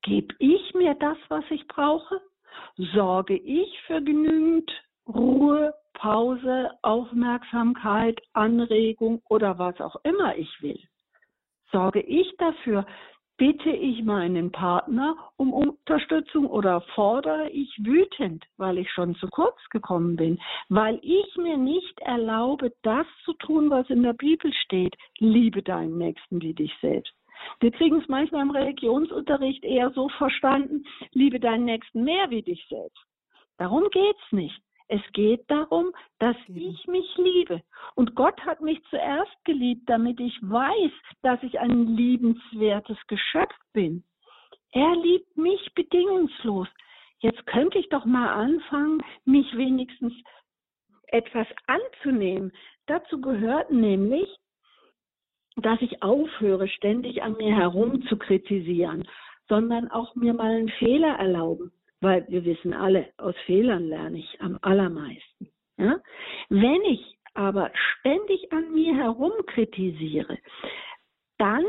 [0.02, 2.20] gebe ich mir das, was ich brauche?
[2.76, 4.70] Sorge ich für genügend
[5.08, 10.80] Ruhe, Pause, Aufmerksamkeit, Anregung oder was auch immer ich will?
[11.72, 12.86] Sorge ich dafür,
[13.40, 19.56] bitte ich meinen Partner um Unterstützung oder fordere ich wütend, weil ich schon zu kurz
[19.70, 24.94] gekommen bin, weil ich mir nicht erlaube, das zu tun, was in der Bibel steht,
[25.20, 27.14] liebe deinen Nächsten wie dich selbst.
[27.60, 32.62] Wir kriegen es manchmal im Religionsunterricht eher so verstanden, liebe deinen Nächsten mehr wie dich
[32.68, 33.02] selbst.
[33.56, 34.60] Darum geht's nicht.
[34.92, 37.62] Es geht darum, dass ich mich liebe.
[37.94, 40.90] Und Gott hat mich zuerst geliebt, damit ich weiß,
[41.22, 44.02] dass ich ein liebenswertes Geschöpf bin.
[44.72, 46.66] Er liebt mich bedingungslos.
[47.20, 50.12] Jetzt könnte ich doch mal anfangen, mich wenigstens
[51.06, 52.50] etwas anzunehmen.
[52.86, 54.28] Dazu gehört nämlich,
[55.54, 59.06] dass ich aufhöre, ständig an mir herum zu kritisieren,
[59.48, 64.40] sondern auch mir mal einen Fehler erlauben weil wir wissen alle, aus Fehlern lerne ich
[64.40, 65.50] am allermeisten.
[65.76, 66.00] Ja?
[66.48, 70.38] Wenn ich aber ständig an mir herum kritisiere,
[71.38, 71.64] dann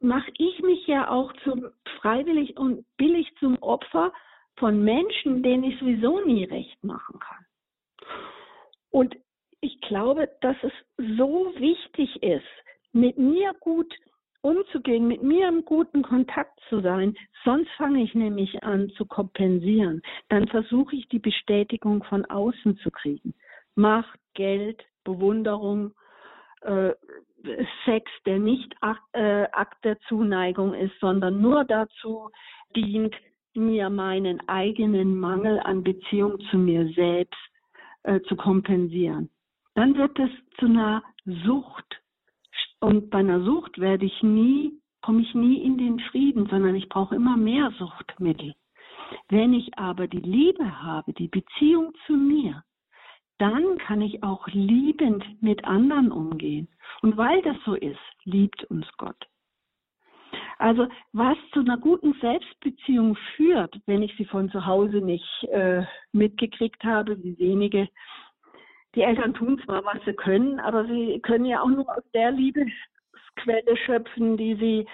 [0.00, 1.68] mache ich mich ja auch zum
[2.00, 4.12] freiwillig und billig zum Opfer
[4.56, 7.46] von Menschen, denen ich sowieso nie recht machen kann.
[8.90, 9.16] Und
[9.60, 12.46] ich glaube, dass es so wichtig ist,
[12.92, 13.92] mit mir gut
[14.42, 17.14] umzugehen, mit mir im guten Kontakt zu sein.
[17.44, 20.02] Sonst fange ich nämlich an zu kompensieren.
[20.28, 23.34] Dann versuche ich die Bestätigung von außen zu kriegen.
[23.74, 25.92] Macht, Geld, Bewunderung,
[26.62, 26.92] äh,
[27.84, 32.30] Sex, der nicht Akt, äh, Akt der Zuneigung ist, sondern nur dazu
[32.74, 33.14] dient,
[33.54, 37.40] mir meinen eigenen Mangel an Beziehung zu mir selbst
[38.02, 39.30] äh, zu kompensieren.
[39.74, 42.00] Dann wird es zu einer Sucht
[42.80, 46.88] und bei einer Sucht werde ich nie, komme ich nie in den Frieden, sondern ich
[46.88, 48.54] brauche immer mehr Suchtmittel.
[49.28, 52.64] Wenn ich aber die Liebe habe, die Beziehung zu mir,
[53.38, 56.68] dann kann ich auch liebend mit anderen umgehen.
[57.02, 59.26] Und weil das so ist, liebt uns Gott.
[60.58, 65.84] Also was zu einer guten Selbstbeziehung führt, wenn ich sie von zu Hause nicht äh,
[66.12, 67.88] mitgekriegt habe, wie wenige
[68.96, 72.32] die Eltern tun zwar, was sie können, aber sie können ja auch nur aus der
[72.32, 74.86] Liebesquelle schöpfen, die sie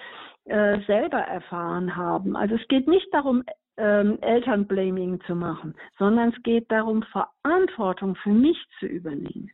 [0.45, 2.35] äh, selber erfahren haben.
[2.35, 3.43] Also es geht nicht darum,
[3.77, 9.49] ähm, Elternblaming zu machen, sondern es geht darum, Verantwortung für mich zu übernehmen.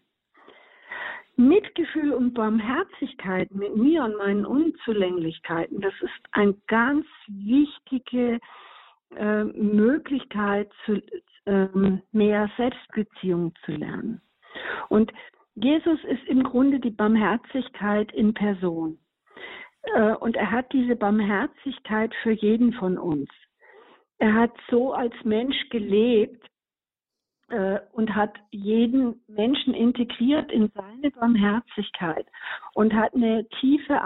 [1.38, 8.40] Mitgefühl und Barmherzigkeit mit mir und meinen Unzulänglichkeiten, das ist eine ganz wichtige
[9.16, 11.02] äh, Möglichkeit, zu,
[11.46, 11.68] äh,
[12.12, 14.22] mehr Selbstbeziehung zu lernen.
[14.90, 15.12] Und
[15.56, 18.98] Jesus ist im Grunde die Barmherzigkeit in Person.
[19.84, 23.30] Äh, und er hat diese Barmherzigkeit für jeden von uns.
[24.18, 26.46] Er hat so als Mensch gelebt
[27.50, 32.28] äh, und hat jeden Menschen integriert in seine Barmherzigkeit
[32.74, 34.02] und hat eine tiefe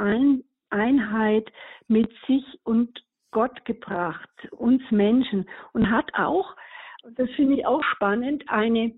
[0.69, 1.51] Einheit
[1.87, 6.55] mit sich und Gott gebracht, uns Menschen und hat auch,
[7.15, 8.93] das finde ich auch spannend, eine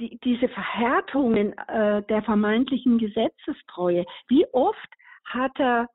[0.00, 4.88] die, diese Verhärtungen äh, der vermeintlichen Gesetzestreue, wie oft
[5.24, 5.88] hat er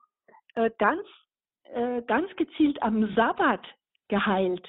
[0.53, 1.01] äh, ganz,
[1.73, 3.61] äh, ganz gezielt am Sabbat
[4.07, 4.65] geheilt,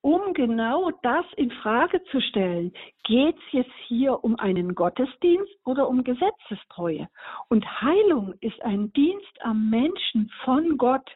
[0.00, 2.72] um genau das in Frage zu stellen.
[3.04, 7.08] Geht es jetzt hier um einen Gottesdienst oder um Gesetzestreue?
[7.48, 11.08] Und Heilung ist ein Dienst am Menschen von Gott.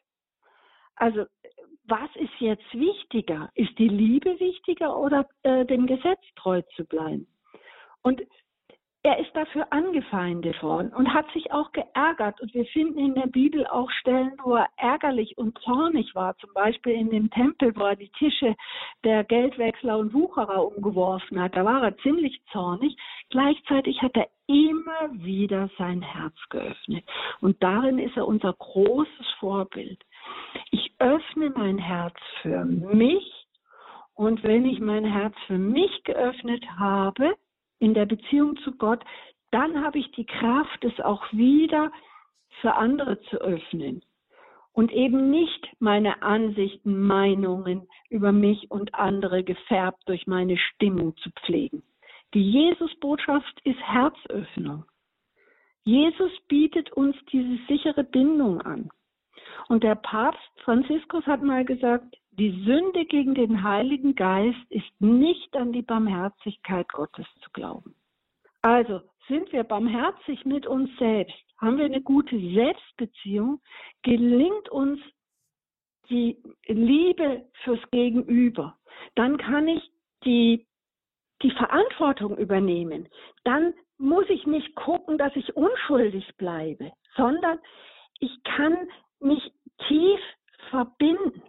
[0.97, 1.27] Also
[1.85, 3.51] was ist jetzt wichtiger?
[3.55, 7.27] Ist die Liebe wichtiger oder äh, dem Gesetz treu zu bleiben?
[8.03, 8.23] Und
[9.05, 12.41] er ist dafür angefeindet worden und hat sich auch geärgert.
[12.41, 16.37] Und wir finden in der Bibel auch Stellen, wo er ärgerlich und zornig war.
[16.39, 18.57] Zum Beispiel in dem Tempel, wo er die Tische
[19.05, 21.55] der Geldwechsler und Wucherer umgeworfen hat.
[21.57, 22.97] Da war er ziemlich zornig.
[23.31, 27.05] Gleichzeitig hat er immer wieder sein Herz geöffnet.
[27.41, 30.03] Und darin ist er unser großes Vorbild.
[30.73, 33.47] Ich öffne mein Herz für mich.
[34.15, 37.37] Und wenn ich mein Herz für mich geöffnet habe,
[37.79, 39.05] in der Beziehung zu Gott,
[39.51, 41.91] dann habe ich die Kraft, es auch wieder
[42.61, 44.03] für andere zu öffnen
[44.73, 51.31] und eben nicht meine Ansichten, Meinungen über mich und andere gefärbt durch meine Stimmung zu
[51.31, 51.83] pflegen.
[52.35, 54.85] Die Jesus-Botschaft ist Herzöffnung.
[55.85, 58.91] Jesus bietet uns diese sichere Bindung an.
[59.69, 65.57] Und der Papst Franziskus hat mal gesagt, die Sünde gegen den Heiligen Geist ist nicht
[65.57, 67.97] an die Barmherzigkeit Gottes zu glauben.
[68.63, 73.61] Also sind wir barmherzig mit uns selbst, haben wir eine gute Selbstbeziehung,
[74.03, 75.01] gelingt uns
[76.11, 78.79] die Liebe fürs Gegenüber,
[79.17, 79.83] dann kann ich
[80.25, 80.67] die,
[81.43, 83.09] die Verantwortung übernehmen.
[83.45, 87.59] Dann muss ich nicht gucken, dass ich unschuldig bleibe, sondern
[88.21, 88.89] ich kann
[89.21, 89.53] mich
[89.89, 90.21] tief
[90.71, 91.43] verbinden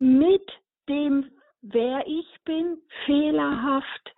[0.00, 0.42] mit
[0.88, 1.30] dem,
[1.62, 4.14] wer ich bin, fehlerhaft,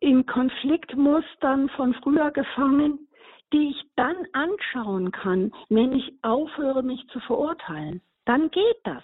[0.00, 3.08] in Konfliktmustern von früher gefangen,
[3.52, 8.02] die ich dann anschauen kann, wenn ich aufhöre, mich zu verurteilen.
[8.24, 9.02] Dann geht das.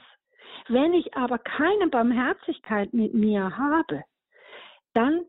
[0.68, 4.04] Wenn ich aber keine Barmherzigkeit mit mir habe,
[4.94, 5.24] dann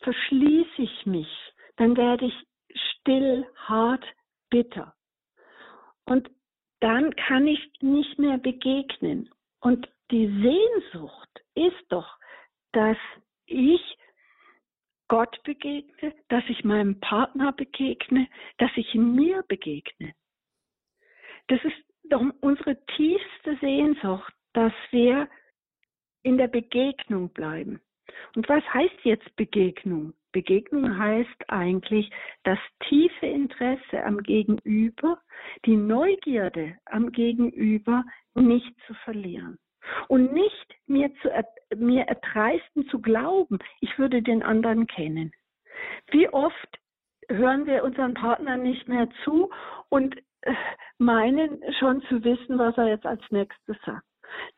[0.00, 1.28] verschließe ich mich,
[1.76, 2.34] dann werde ich
[2.74, 4.04] still, hart,
[4.50, 4.94] bitter.
[6.04, 6.30] Und
[6.80, 9.30] dann kann ich nicht mehr begegnen.
[9.66, 12.06] Und die Sehnsucht ist doch,
[12.70, 12.96] dass
[13.46, 13.80] ich
[15.08, 20.14] Gott begegne, dass ich meinem Partner begegne, dass ich mir begegne.
[21.48, 25.28] Das ist doch unsere tiefste Sehnsucht, dass wir
[26.22, 27.80] in der Begegnung bleiben.
[28.36, 30.14] Und was heißt jetzt Begegnung?
[30.30, 32.08] Begegnung heißt eigentlich
[32.44, 35.20] das tiefe Interesse am Gegenüber,
[35.64, 38.04] die Neugierde am Gegenüber
[38.36, 39.58] nicht zu verlieren.
[40.08, 41.30] Und nicht mir, zu,
[41.76, 45.32] mir erdreisten zu glauben, ich würde den anderen kennen.
[46.10, 46.78] Wie oft
[47.28, 49.50] hören wir unseren Partner nicht mehr zu
[49.88, 50.54] und äh,
[50.98, 54.06] meinen schon zu wissen, was er jetzt als nächstes sagt.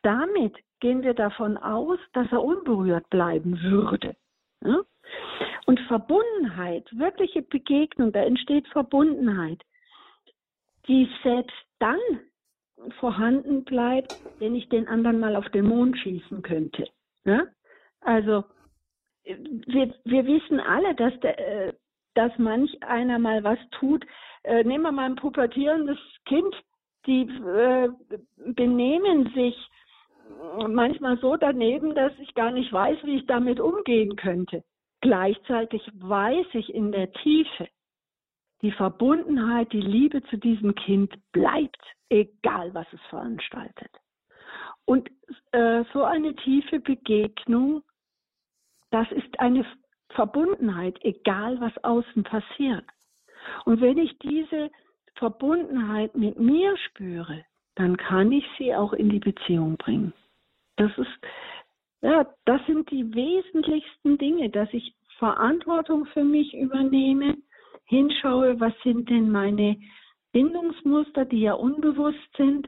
[0.01, 4.15] Damit gehen wir davon aus, dass er unberührt bleiben würde.
[5.65, 9.61] Und Verbundenheit, wirkliche Begegnung, da entsteht Verbundenheit,
[10.87, 11.99] die selbst dann
[12.99, 16.87] vorhanden bleibt, wenn ich den anderen mal auf den Mond schießen könnte.
[17.25, 17.43] Ja?
[18.01, 18.43] Also
[19.23, 21.73] wir, wir wissen alle, dass, der, äh,
[22.15, 24.05] dass manch einer mal was tut.
[24.43, 26.55] Äh, nehmen wir mal ein pubertierendes Kind,
[27.05, 27.89] die äh,
[28.53, 29.55] benehmen sich
[30.67, 34.63] manchmal so daneben, dass ich gar nicht weiß, wie ich damit umgehen könnte.
[35.01, 37.67] Gleichzeitig weiß ich in der Tiefe,
[38.61, 43.91] die Verbundenheit, die Liebe zu diesem Kind bleibt, egal was es veranstaltet.
[44.85, 45.09] Und
[45.51, 47.83] äh, so eine tiefe Begegnung,
[48.91, 49.65] das ist eine
[50.09, 52.85] Verbundenheit, egal was außen passiert.
[53.65, 54.71] Und wenn ich diese
[55.15, 57.45] Verbundenheit mit mir spüre,
[57.75, 60.13] dann kann ich sie auch in die Beziehung bringen.
[60.75, 61.19] Das ist,
[62.01, 67.37] ja, das sind die wesentlichsten Dinge, dass ich Verantwortung für mich übernehme,
[67.89, 69.77] hinschaue, was sind denn meine
[70.31, 72.67] Bindungsmuster, die ja unbewusst sind,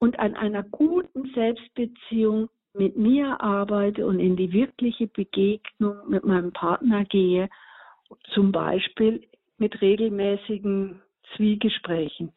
[0.00, 6.52] und an einer guten Selbstbeziehung mit mir arbeite und in die wirkliche Begegnung mit meinem
[6.52, 7.48] Partner gehe,
[8.34, 9.26] zum Beispiel
[9.56, 11.00] mit regelmäßigen
[11.34, 12.32] Zwiegesprächen.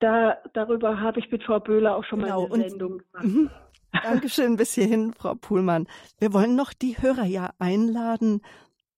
[0.00, 3.24] Da, darüber habe ich mit Frau Böhler auch schon genau, mal eine Sendung gemacht.
[3.24, 3.50] Mhm.
[4.02, 5.86] Dankeschön bis hierhin, Frau Puhlmann.
[6.18, 8.40] Wir wollen noch die Hörer ja einladen,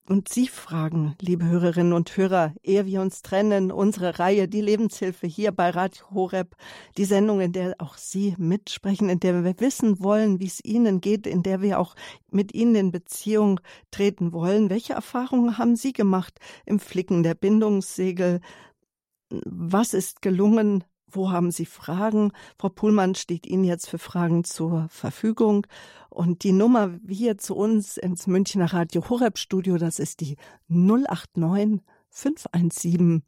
[0.08, 5.26] und Sie fragen, liebe Hörerinnen und Hörer, ehe wir uns trennen, unsere Reihe Die Lebenshilfe
[5.26, 6.56] hier bei Radio Horeb,
[6.96, 11.00] die Sendung, in der auch Sie mitsprechen, in der wir wissen wollen, wie es Ihnen
[11.00, 11.94] geht, in der wir auch
[12.30, 14.68] mit Ihnen in Beziehung treten wollen.
[14.68, 18.40] Welche Erfahrungen haben Sie gemacht im Flicken der Bindungssegel?
[19.30, 20.84] Was ist gelungen?
[21.12, 22.32] Wo haben Sie Fragen?
[22.58, 25.66] Frau Puhlmann steht Ihnen jetzt für Fragen zur Verfügung.
[26.08, 30.36] Und die Nummer hier zu uns ins Münchner Radio Horeb Studio, das ist die
[30.68, 31.80] 089
[32.10, 33.22] 517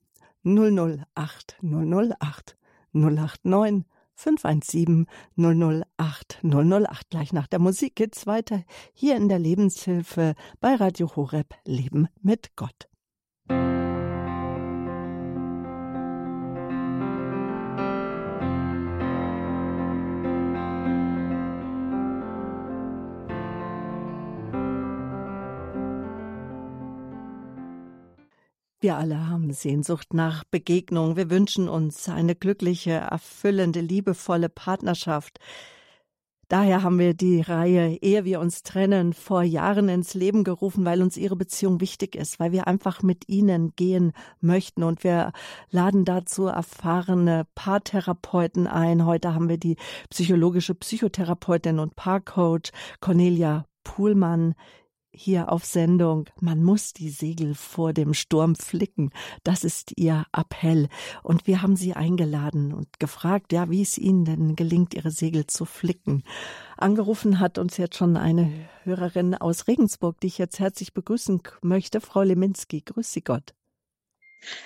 [0.44, 2.56] 008 008
[2.92, 5.06] 089 517
[5.36, 7.10] 008 008.
[7.10, 8.62] Gleich nach der Musik geht's weiter
[8.92, 12.91] hier in der Lebenshilfe bei Radio Horeb Leben mit Gott.
[28.82, 31.14] Wir alle haben Sehnsucht nach Begegnung.
[31.14, 35.38] Wir wünschen uns eine glückliche, erfüllende, liebevolle Partnerschaft.
[36.48, 41.00] Daher haben wir die Reihe Ehe wir uns trennen vor Jahren ins Leben gerufen, weil
[41.00, 45.30] uns ihre Beziehung wichtig ist, weil wir einfach mit ihnen gehen möchten und wir
[45.70, 49.06] laden dazu erfahrene Paartherapeuten ein.
[49.06, 49.76] Heute haben wir die
[50.10, 54.56] psychologische Psychotherapeutin und Paarcoach Cornelia Puhlmann
[55.14, 56.28] hier auf Sendung.
[56.40, 59.10] Man muss die Segel vor dem Sturm flicken.
[59.44, 60.88] Das ist ihr Appell.
[61.22, 65.46] Und wir haben sie eingeladen und gefragt, ja, wie es ihnen denn gelingt, ihre Segel
[65.46, 66.22] zu flicken.
[66.76, 68.50] Angerufen hat uns jetzt schon eine
[68.84, 72.80] Hörerin aus Regensburg, die ich jetzt herzlich begrüßen möchte, Frau Leminski.
[72.80, 73.54] Grüß Sie Gott.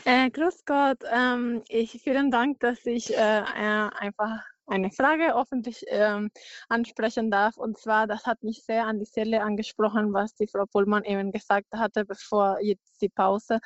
[0.04, 0.98] Äh, grüß Gott.
[1.12, 6.30] Ähm, ich, vielen Dank, dass ich äh, äh einfach eine Frage öffentlich ähm,
[6.68, 7.56] ansprechen darf.
[7.56, 11.32] Und zwar, das hat mich sehr an die Stelle angesprochen, was die Frau Pullmann eben
[11.32, 13.60] gesagt hatte, bevor jetzt die Pause,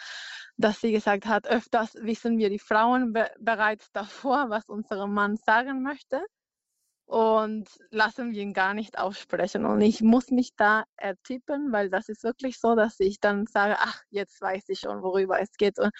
[0.56, 5.36] dass sie gesagt hat, öfters wissen wir die Frauen be bereits davor, was unser Mann
[5.36, 6.20] sagen möchte
[7.10, 9.66] und lassen wir ihn gar nicht aussprechen.
[9.66, 13.76] Und ich muss mich da ertippen, weil das ist wirklich so, dass ich dann sage,
[13.78, 15.78] ach, jetzt weiß ich schon, worüber es geht.
[15.80, 15.90] Und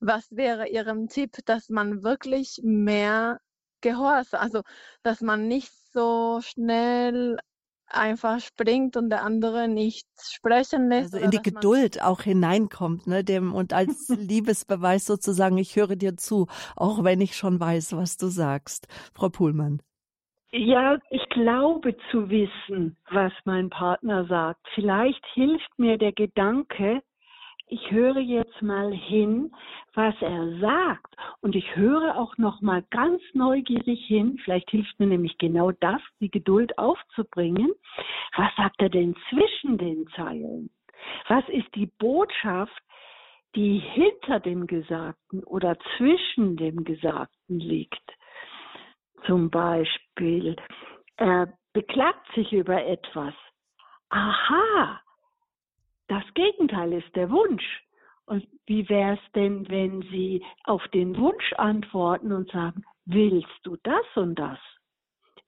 [0.00, 3.40] was wäre Ihrem Tipp, dass man wirklich mehr
[3.84, 4.62] Gehorsam, also
[5.02, 7.36] dass man nicht so schnell
[7.86, 11.14] einfach springt und der andere nicht sprechen lässt.
[11.14, 16.16] Also in die Geduld auch hineinkommt, ne, dem und als Liebesbeweis sozusagen, ich höre dir
[16.16, 18.88] zu, auch wenn ich schon weiß, was du sagst.
[19.14, 19.80] Frau Puhlmann.
[20.50, 24.64] Ja, ich glaube zu wissen, was mein Partner sagt.
[24.74, 27.02] Vielleicht hilft mir der Gedanke,
[27.66, 29.50] ich höre jetzt mal hin,
[29.94, 34.38] was er sagt und ich höre auch noch mal ganz neugierig hin.
[34.44, 37.72] Vielleicht hilft mir nämlich genau das, die Geduld aufzubringen.
[38.36, 40.70] Was sagt er denn zwischen den Zeilen?
[41.28, 42.82] Was ist die Botschaft,
[43.54, 48.12] die hinter dem Gesagten oder zwischen dem Gesagten liegt?
[49.26, 50.56] Zum Beispiel,
[51.16, 53.34] er beklagt sich über etwas.
[54.10, 55.00] Aha,
[56.08, 57.64] das Gegenteil ist der Wunsch.
[58.26, 63.76] Und wie wäre es denn, wenn Sie auf den Wunsch antworten und sagen, willst du
[63.82, 64.58] das und das?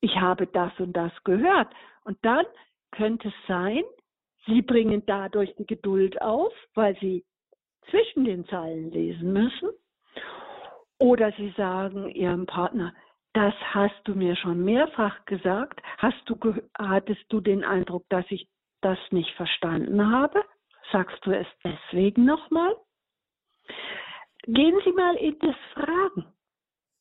[0.01, 1.73] Ich habe das und das gehört.
[2.05, 2.45] Und dann
[2.93, 3.83] könnte es sein,
[4.47, 7.25] Sie bringen dadurch die Geduld auf, weil Sie
[7.91, 9.71] zwischen den Zeilen lesen müssen.
[10.99, 12.95] Oder Sie sagen Ihrem Partner,
[13.33, 15.81] das hast du mir schon mehrfach gesagt.
[15.99, 16.39] Hast du,
[16.79, 18.49] hattest du den Eindruck, dass ich
[18.81, 20.43] das nicht verstanden habe?
[20.93, 22.77] Sagst du es deswegen nochmal?
[24.45, 26.33] Gehen Sie mal in das Fragen.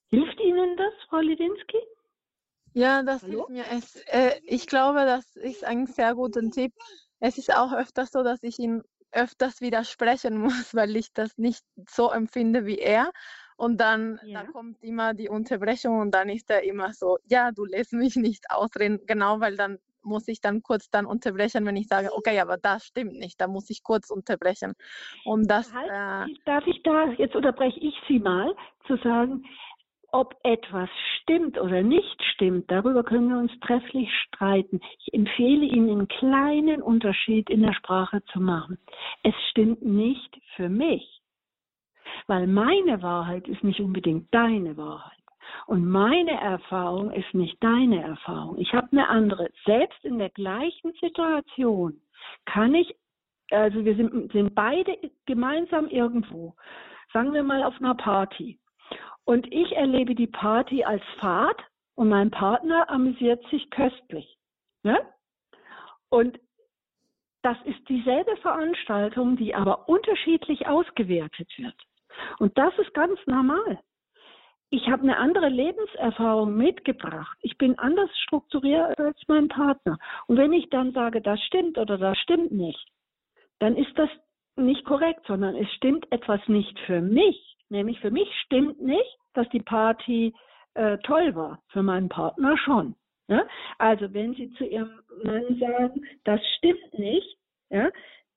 [0.10, 1.78] Hilft Ihnen das, Frau Lidinski?
[2.74, 3.48] Ja, das Hallo?
[3.48, 3.66] hilft mir.
[3.78, 6.74] Es, äh, ich glaube, das ist ein sehr guter Tipp.
[7.20, 10.38] Es ist auch öfters so, dass ich ihm öfters widersprechen
[10.70, 13.12] muss, weil ich das nicht so empfinde wie er.
[13.58, 14.44] Und dann ja.
[14.44, 18.16] da kommt immer die Unterbrechung und dann ist er immer so, ja, du lässt mich
[18.18, 22.40] nicht ausreden, genau, weil dann muss ich dann kurz dann unterbrechen, wenn ich sage, okay,
[22.40, 24.74] aber das stimmt nicht, da muss ich kurz unterbrechen.
[25.24, 28.56] Und das halt, äh, darf ich da jetzt unterbreche ich Sie mal
[28.88, 29.44] zu sagen,
[30.12, 30.90] ob etwas
[31.20, 34.80] stimmt oder nicht stimmt, darüber können wir uns trefflich streiten.
[35.00, 38.78] Ich empfehle Ihnen einen kleinen Unterschied in der Sprache zu machen.
[39.24, 41.22] Es stimmt nicht für mich.
[42.28, 45.25] Weil meine Wahrheit ist nicht unbedingt deine Wahrheit.
[45.68, 48.58] Und meine Erfahrung ist nicht deine Erfahrung.
[48.58, 49.50] Ich habe eine andere.
[49.66, 52.00] Selbst in der gleichen Situation
[52.46, 52.96] kann ich,
[53.52, 56.56] also wir sind, sind beide gemeinsam irgendwo.
[57.14, 58.60] Sagen wir mal auf einer Party.
[59.24, 61.60] Und ich erlebe die Party als Fahrt
[61.96, 64.38] und mein Partner amüsiert sich köstlich.
[64.84, 65.00] Ne?
[66.10, 66.40] Und
[67.42, 71.76] das ist dieselbe Veranstaltung, die aber unterschiedlich ausgewertet wird.
[72.40, 73.80] Und das ist ganz normal.
[74.76, 77.38] Ich habe eine andere Lebenserfahrung mitgebracht.
[77.42, 79.98] Ich bin anders strukturiert als mein Partner.
[80.28, 82.86] Und wenn ich dann sage, das stimmt oder das stimmt nicht,
[83.60, 84.10] dann ist das
[84.58, 87.56] nicht korrekt, sondern es stimmt etwas nicht für mich.
[87.70, 90.34] Nämlich für mich stimmt nicht, dass die Party
[90.74, 91.64] äh, toll war.
[91.70, 92.96] Für meinen Partner schon.
[93.30, 93.48] Ja?
[93.78, 97.38] Also wenn Sie zu Ihrem Mann sagen, das stimmt nicht,
[97.70, 97.90] ja,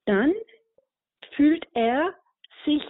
[0.05, 0.33] dann
[1.35, 2.15] fühlt er
[2.65, 2.85] sich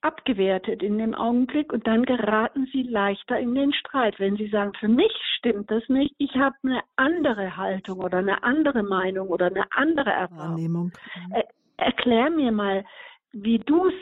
[0.00, 4.18] abgewertet in dem Augenblick und dann geraten sie leichter in den Streit.
[4.18, 8.42] Wenn sie sagen, für mich stimmt das nicht, ich habe eine andere Haltung oder eine
[8.42, 10.92] andere Meinung oder eine andere Erfahrung.
[11.30, 12.84] Er, erklär mir mal,
[13.32, 13.94] wie du's,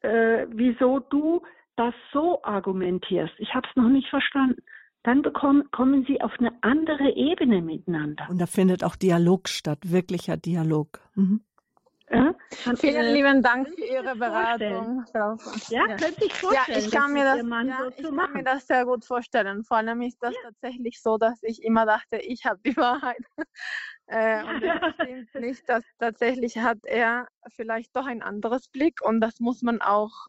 [0.00, 1.42] äh, wieso du
[1.76, 3.34] das so argumentierst.
[3.38, 4.62] Ich habe es noch nicht verstanden.
[5.04, 8.26] Dann bekommen, kommen sie auf eine andere Ebene miteinander.
[8.30, 11.00] Und da findet auch Dialog statt, wirklicher Dialog.
[11.16, 11.40] Mhm.
[12.12, 12.34] Ja?
[12.76, 15.36] Vielen äh, lieben Dank für Ihre Beratung, Frau.
[15.68, 15.96] Ja, ja.
[15.96, 16.78] könnte ich vorstellen.
[16.78, 19.64] Ja, ich kann, mir das, ja, so ich kann mir das sehr gut vorstellen.
[19.64, 20.40] Vor allem ist das ja.
[20.50, 23.24] tatsächlich so, dass ich immer dachte, ich habe die Wahrheit.
[24.06, 29.20] äh, und es stimmt nicht, dass tatsächlich hat er vielleicht doch ein anderes Blick und
[29.20, 30.28] das muss man auch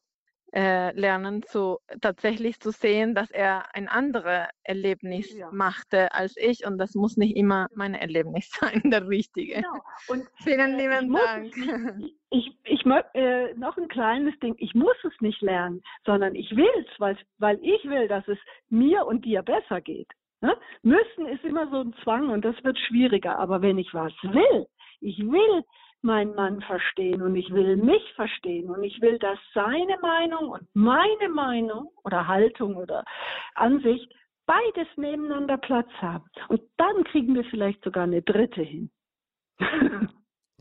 [0.54, 5.50] äh, lernen, zu, tatsächlich zu sehen, dass er ein anderes Erlebnis ja.
[5.52, 9.56] machte als ich und das muss nicht immer mein Erlebnis sein, der richtige.
[9.56, 9.80] Genau.
[10.08, 11.58] Und, Vielen äh, lieben Dank.
[11.58, 16.56] Muss, ich ich äh, noch ein kleines Ding, ich muss es nicht lernen, sondern ich
[16.56, 18.38] will es, weil, weil ich will, dass es
[18.70, 20.10] mir und dir besser geht.
[20.42, 20.56] Ne?
[20.82, 24.68] Müssen ist immer so ein Zwang und das wird schwieriger, aber wenn ich was will,
[25.00, 25.64] ich will
[26.04, 30.68] meinen Mann verstehen und ich will mich verstehen und ich will, dass seine Meinung und
[30.74, 33.04] meine Meinung oder Haltung oder
[33.56, 34.14] Ansicht
[34.46, 36.26] beides nebeneinander Platz haben.
[36.50, 38.92] Und dann kriegen wir vielleicht sogar eine dritte hin,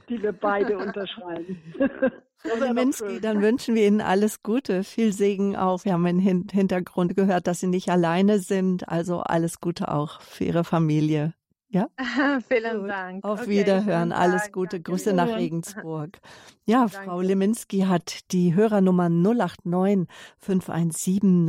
[0.08, 1.60] die wir beide unterschreiben.
[2.38, 5.84] Frau Leminski, dann wünschen wir Ihnen alles Gute, viel Segen auch.
[5.84, 8.88] Wir haben im Hintergrund gehört, dass Sie nicht alleine sind.
[8.88, 11.34] Also alles Gute auch für Ihre Familie.
[11.72, 11.88] Ja?
[12.48, 12.90] Vielen Gut.
[12.90, 13.24] Dank.
[13.24, 14.12] Auf okay, Wiederhören.
[14.12, 14.76] Alles Gute.
[14.76, 14.90] Danke.
[14.90, 16.20] Grüße nach Regensburg.
[16.66, 17.08] Ja, Danke.
[17.08, 20.06] Frau Leminski hat die Hörernummer 089
[20.36, 21.48] 517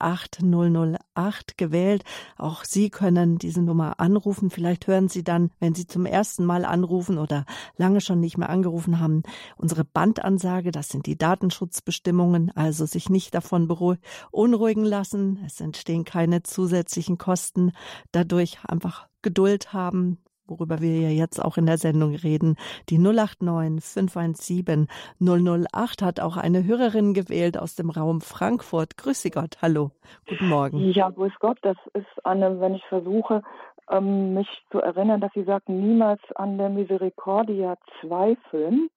[0.00, 2.02] 008 008 gewählt.
[2.36, 4.50] Auch Sie können diese Nummer anrufen.
[4.50, 7.44] Vielleicht hören Sie dann, wenn Sie zum ersten Mal anrufen oder
[7.76, 9.22] lange schon nicht mehr angerufen haben,
[9.56, 10.72] unsere Bandansage.
[10.72, 12.50] Das sind die Datenschutzbestimmungen.
[12.56, 15.38] Also sich nicht davon beunruhigen lassen.
[15.46, 17.70] Es entstehen keine zusätzlichen Kosten.
[18.10, 22.56] Dadurch einfach Geduld haben, worüber wir ja jetzt auch in der Sendung reden.
[22.88, 24.88] Die 089 517
[25.20, 28.96] 008 hat auch eine Hörerin gewählt aus dem Raum Frankfurt.
[28.96, 29.92] Grüße Gott, hallo,
[30.28, 30.78] guten Morgen.
[30.90, 33.42] Ja, grüß Gott, das ist eine, wenn ich versuche,
[33.90, 38.90] ähm, mich zu erinnern, dass Sie sagten, niemals an der Misericordia zweifeln,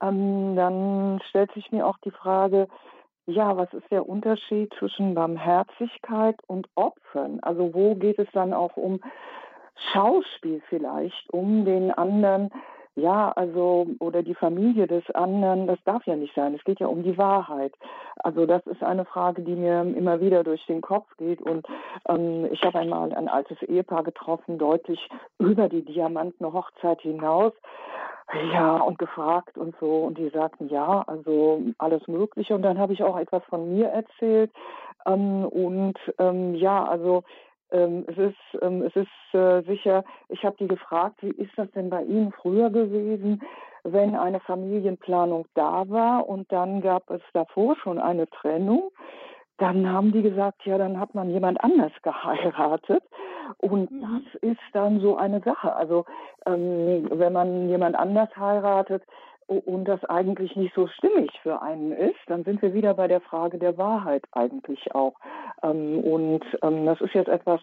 [0.00, 2.68] ähm, dann stellt sich mir auch die Frage,
[3.28, 7.40] ja, was ist der Unterschied zwischen Barmherzigkeit und Opfern?
[7.42, 9.00] Also wo geht es dann auch um
[9.92, 12.50] Schauspiel vielleicht, um den anderen,
[12.98, 16.54] ja, also, oder die Familie des anderen, das darf ja nicht sein.
[16.54, 17.72] Es geht ja um die Wahrheit.
[18.18, 21.40] Also das ist eine Frage, die mir immer wieder durch den Kopf geht.
[21.40, 21.66] Und
[22.08, 27.52] ähm, ich habe einmal ein altes Ehepaar getroffen, deutlich über die Diamantene Hochzeit hinaus.
[28.52, 30.04] Ja, und gefragt und so.
[30.04, 32.54] Und die sagten, ja, also alles Mögliche.
[32.54, 34.50] Und dann habe ich auch etwas von mir erzählt.
[35.06, 37.24] Ähm, und ähm, ja, also
[37.70, 41.70] ähm, es ist, ähm, es ist äh, sicher, ich habe die gefragt, wie ist das
[41.72, 43.42] denn bei Ihnen früher gewesen,
[43.84, 48.90] wenn eine Familienplanung da war und dann gab es davor schon eine Trennung?
[49.58, 53.02] Dann haben die gesagt, ja, dann hat man jemand anders geheiratet.
[53.58, 54.22] Und mhm.
[54.32, 55.74] das ist dann so eine Sache.
[55.74, 56.04] Also
[56.46, 59.02] ähm, wenn man jemand anders heiratet
[59.48, 63.20] und das eigentlich nicht so stimmig für einen ist, dann sind wir wieder bei der
[63.20, 65.14] Frage der Wahrheit eigentlich auch.
[65.62, 67.60] Ähm, und ähm, das ist jetzt etwas,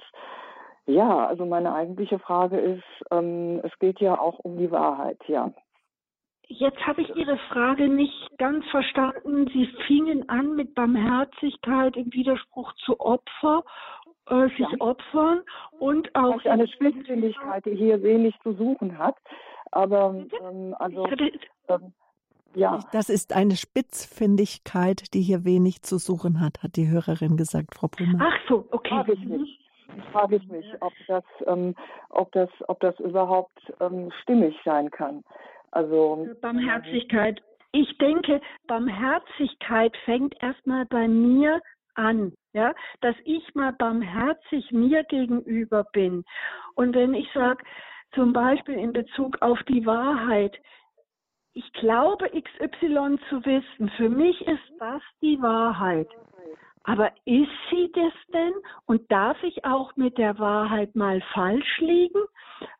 [0.88, 5.52] ja, also meine eigentliche Frage ist, ähm, es geht ja auch um die Wahrheit, ja.
[6.48, 9.48] Jetzt habe ich Ihre Frage nicht ganz verstanden.
[9.52, 13.64] Sie fingen an mit Barmherzigkeit im Widerspruch zu Opfer
[14.30, 14.80] äh, sich ja.
[14.80, 15.42] opfern
[15.80, 19.16] und auch eine Spitzfindigkeit, die hier wenig zu suchen hat.
[19.76, 21.06] Aber ähm, also
[21.68, 21.94] ähm,
[22.54, 22.80] ja.
[22.94, 27.90] Das ist eine Spitzfindigkeit, die hier wenig zu suchen hat, hat die Hörerin gesagt, Frau
[27.90, 28.22] Pullmann.
[28.22, 28.90] Ach so, okay.
[28.90, 29.60] Frage ich mich,
[30.14, 31.76] frage ich mich ob, das, ähm,
[32.10, 35.26] ob, das, ob das überhaupt ähm, stimmig sein kann.
[35.72, 37.42] Also Barmherzigkeit.
[37.74, 41.62] Ich denke, Barmherzigkeit fängt erstmal bei mir
[41.96, 46.24] an, ja, dass ich mal barmherzig mir gegenüber bin.
[46.76, 47.62] Und wenn ich sage,
[48.16, 50.58] zum Beispiel in Bezug auf die Wahrheit,
[51.54, 56.10] ich glaube XY zu wissen, für mich ist das die Wahrheit.
[56.84, 58.54] Aber ist sie das denn?
[58.86, 62.22] Und darf ich auch mit der Wahrheit mal falsch liegen?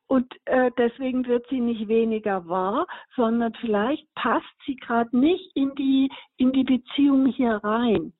[0.08, 5.74] Und äh, deswegen wird sie nicht weniger wahr, sondern vielleicht passt sie gerade nicht in
[5.76, 8.14] die, in die Beziehung hier rein.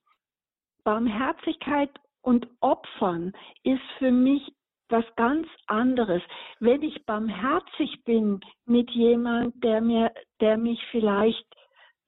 [0.84, 1.92] Barmherzigkeit
[2.22, 4.52] und Opfern ist für mich
[4.90, 6.22] was ganz anderes.
[6.60, 10.12] Wenn ich barmherzig bin mit jemand, der mir,
[10.42, 11.46] der mich vielleicht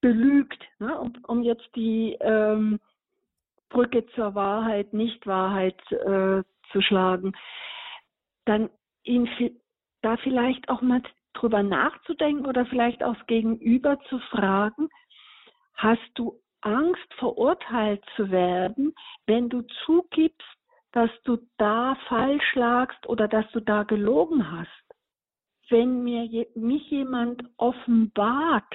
[0.01, 2.79] belügt, ne, um, um jetzt die ähm,
[3.69, 7.33] Brücke zur Wahrheit, Nicht-Wahrheit äh, zu schlagen,
[8.45, 8.69] dann
[9.03, 9.29] ihn
[10.01, 11.01] da vielleicht auch mal
[11.33, 14.89] drüber nachzudenken oder vielleicht auch Gegenüber zu fragen,
[15.75, 18.93] hast du Angst, verurteilt zu werden,
[19.25, 20.56] wenn du zugibst,
[20.91, 24.69] dass du da falsch lagst oder dass du da gelogen hast.
[25.69, 28.73] Wenn mir je, mich jemand offenbart,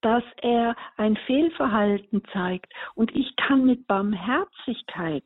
[0.00, 5.24] dass er ein Fehlverhalten zeigt und ich kann mit Barmherzigkeit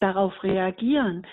[0.00, 1.26] darauf reagieren,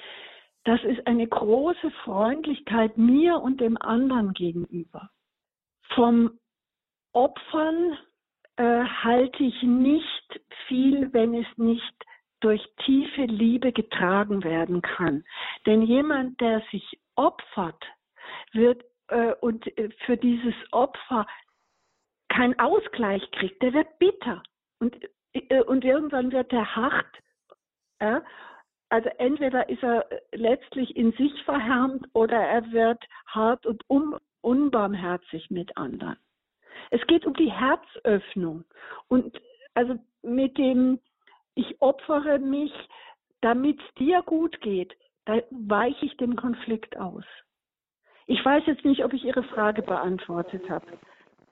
[0.63, 5.09] das ist eine große Freundlichkeit mir und dem anderen gegenüber.
[5.95, 6.39] Vom
[7.13, 7.97] Opfern
[8.57, 12.05] äh, halte ich nicht viel, wenn es nicht
[12.41, 15.23] durch tiefe Liebe getragen werden kann.
[15.65, 17.83] Denn jemand, der sich opfert,
[18.53, 21.25] wird äh, und äh, für dieses Opfer
[22.29, 24.41] keinen Ausgleich kriegt, der wird bitter
[24.79, 24.95] und,
[25.33, 27.17] äh, und irgendwann wird er hart.
[27.99, 28.21] Äh?
[28.89, 35.51] Also entweder ist er letztlich in sich verhärmt oder er wird hart und un unbarmherzig
[35.51, 36.17] mit anderen.
[36.89, 38.65] Es geht um die Herzöffnung.
[39.07, 39.39] Und
[39.75, 40.99] also mit dem,
[41.55, 42.71] ich opfere mich,
[43.41, 44.93] damit es dir gut geht,
[45.25, 47.23] da weiche ich dem Konflikt aus.
[48.27, 50.85] Ich weiß jetzt nicht, ob ich Ihre Frage beantwortet habe.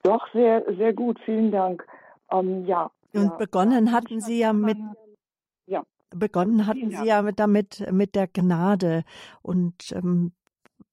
[0.04, 1.20] Doch, sehr, sehr gut.
[1.26, 1.86] Vielen Dank.
[2.32, 2.92] Ähm, ja.
[3.14, 3.36] Und ja.
[3.36, 4.78] begonnen hatten Sie ja mit,
[5.66, 5.84] ja.
[6.12, 9.04] begonnen hatten Sie ja mit, damit, mit der Gnade.
[9.42, 10.32] Und ähm,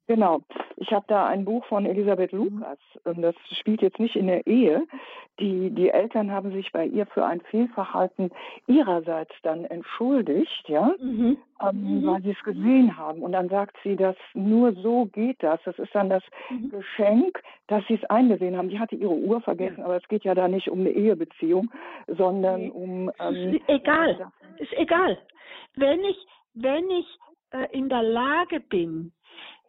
[0.09, 0.43] Genau.
[0.77, 2.39] Ich habe da ein Buch von Elisabeth mhm.
[2.39, 2.79] Lukas.
[3.05, 4.87] Das spielt jetzt nicht in der Ehe.
[5.41, 8.31] Die, die Eltern haben sich bei ihr für ein Fehlverhalten
[8.67, 11.39] ihrerseits dann entschuldigt, ja, mhm.
[11.61, 12.07] Ähm, mhm.
[12.07, 13.23] weil sie es gesehen haben.
[13.23, 15.61] Und dann sagt sie, dass nur so geht das.
[15.65, 16.71] Das ist dann das mhm.
[16.71, 18.69] Geschenk, dass sie es eingesehen haben.
[18.69, 21.71] Die hatte ihre Uhr vergessen, aber es geht ja da nicht um eine Ehebeziehung,
[22.07, 22.71] sondern nee.
[22.71, 23.11] um.
[23.19, 24.33] Ähm, ist egal.
[24.59, 25.19] Ist egal.
[25.75, 26.17] Wenn ich,
[26.55, 27.07] wenn ich
[27.51, 29.13] äh, in der Lage bin,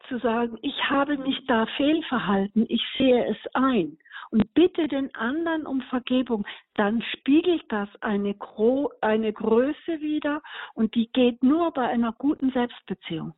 [0.07, 3.97] zu sagen, ich habe mich da fehlverhalten, ich sehe es ein
[4.31, 6.45] und bitte den anderen um Vergebung,
[6.75, 10.41] dann spiegelt das eine, Gro eine Größe wieder
[10.73, 13.33] und die geht nur bei einer guten Selbstbeziehung.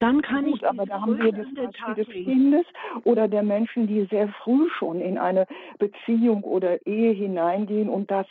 [0.00, 2.66] Dann kann Gut, ich aber da haben wir das Beispiel des Kindes
[3.04, 5.46] oder der Menschen, die sehr früh schon in eine
[5.78, 8.26] Beziehung oder Ehe hineingehen und das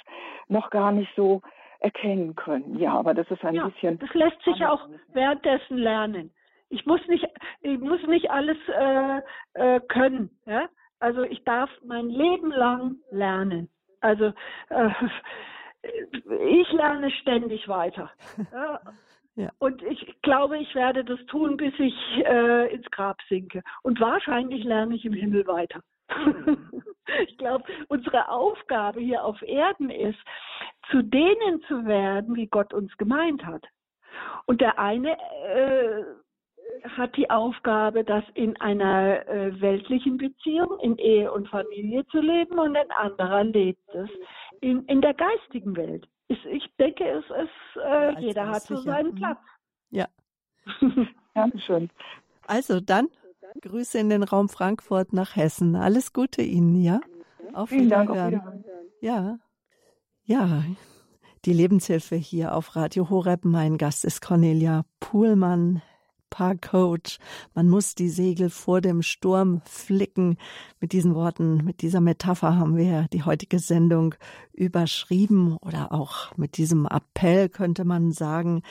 [0.49, 1.41] noch gar nicht so
[1.80, 2.78] erkennen können.
[2.78, 3.97] Ja, aber das ist ein ja, bisschen.
[3.99, 6.32] Das lässt sich auch währenddessen lernen.
[6.74, 7.24] Ich muss nicht,
[7.62, 9.22] ich muss nicht alles äh,
[9.54, 10.32] äh, können.
[10.48, 10.68] Ja?
[11.00, 13.70] Also ich darf mein Leben lang lernen.
[14.02, 14.34] Also
[14.70, 14.90] äh,
[16.50, 18.12] ich lerne ständig weiter.
[18.52, 18.82] Ja?
[19.36, 19.50] Ja.
[19.58, 23.64] Und ich glaube, ich werde das tun, bis ich äh, ins Grab sinke.
[23.82, 25.82] Und wahrscheinlich lerne ich im Himmel weiter.
[27.28, 30.20] ich glaube, unsere Aufgabe hier auf Erden ist,
[30.92, 33.66] zu denen zu werden, wie Gott uns gemeint hat.
[34.46, 36.04] Und der eine äh,
[36.97, 42.59] hat die Aufgabe, das in einer äh, weltlichen Beziehung, in Ehe und Familie zu leben
[42.59, 44.09] und ein anderer lebt es
[44.61, 46.07] in, in der geistigen Welt.
[46.28, 49.16] Ich, ich denke, es ist, äh, jeder hat so seinen mhm.
[49.16, 49.39] Platz.
[49.89, 50.07] Ja.
[51.34, 51.89] Dankeschön.
[52.47, 53.09] Also dann
[53.61, 55.76] Grüße in den Raum Frankfurt nach Hessen.
[55.76, 57.01] Alles Gute Ihnen, ja?
[57.53, 58.09] Auf Vielen Dank.
[58.09, 58.64] Auf Wiederhören.
[59.01, 59.38] Ja.
[60.26, 60.64] Ja.
[61.45, 63.43] Die Lebenshilfe hier auf Radio Horeb.
[63.43, 65.82] Mein Gast ist Cornelia Puhlmann,
[66.34, 67.20] Parkcoach.
[67.54, 70.38] Man muss die Segel vor dem Sturm flicken.
[70.80, 74.16] Mit diesen Worten, mit dieser Metapher haben wir die heutige Sendung
[74.52, 78.64] überschrieben oder auch mit diesem Appell könnte man sagen.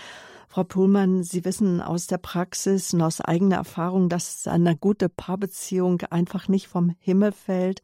[0.48, 6.02] Frau Pullmann, Sie wissen aus der Praxis und aus eigener Erfahrung, dass eine gute Paarbeziehung
[6.10, 7.80] einfach nicht vom Himmel fällt.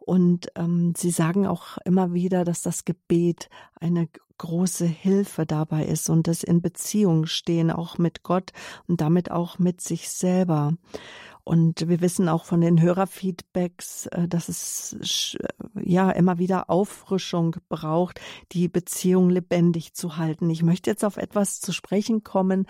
[0.00, 3.48] Und ähm, Sie sagen auch immer wieder, dass das Gebet
[3.80, 4.08] eine
[4.38, 8.52] große Hilfe dabei ist und das in Beziehung stehen, auch mit Gott
[8.86, 10.74] und damit auch mit sich selber.
[11.44, 15.36] Und wir wissen auch von den Hörerfeedbacks, äh, dass es
[15.82, 18.20] ja immer wieder Auffrischung braucht,
[18.52, 20.48] die Beziehung lebendig zu halten.
[20.50, 22.66] Ich möchte jetzt auf etwas zu sprechen kommen,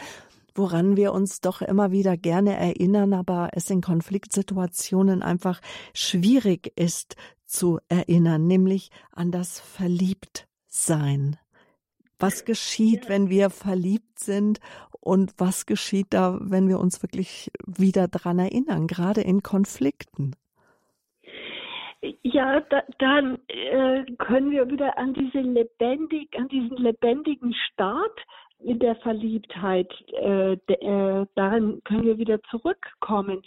[0.54, 5.60] woran wir uns doch immer wieder gerne erinnern, aber es in Konfliktsituationen einfach
[5.94, 11.36] schwierig ist zu erinnern, nämlich an das Verliebtsein.
[12.22, 14.60] Was geschieht, wenn wir verliebt sind
[15.00, 20.36] und was geschieht da, wenn wir uns wirklich wieder dran erinnern, gerade in Konflikten?
[22.22, 28.20] Ja, da, dann äh, können wir wieder an diese lebendig, an diesen lebendigen Start
[28.60, 33.42] in der Verliebtheit, äh, de, äh, daran können wir wieder zurückkommen.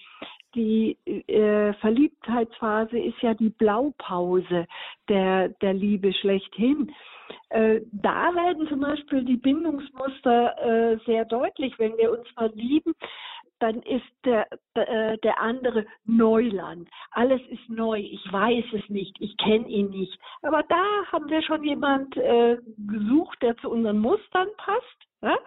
[0.54, 4.68] Die äh, Verliebtheitsphase ist ja die Blaupause
[5.08, 6.92] der, der Liebe schlechthin.
[7.50, 10.58] Äh, da werden zum Beispiel die Bindungsmuster
[10.94, 11.78] äh, sehr deutlich.
[11.80, 12.94] Wenn wir uns verlieben,
[13.60, 16.90] dann ist der, äh, der andere Neuland.
[17.12, 18.00] Alles ist neu.
[18.00, 19.16] Ich weiß es nicht.
[19.20, 20.18] Ich kenne ihn nicht.
[20.42, 22.58] Aber da haben wir schon jemand äh,
[22.88, 25.08] gesucht, der zu unseren Mustern passt.
[25.22, 25.38] Ja?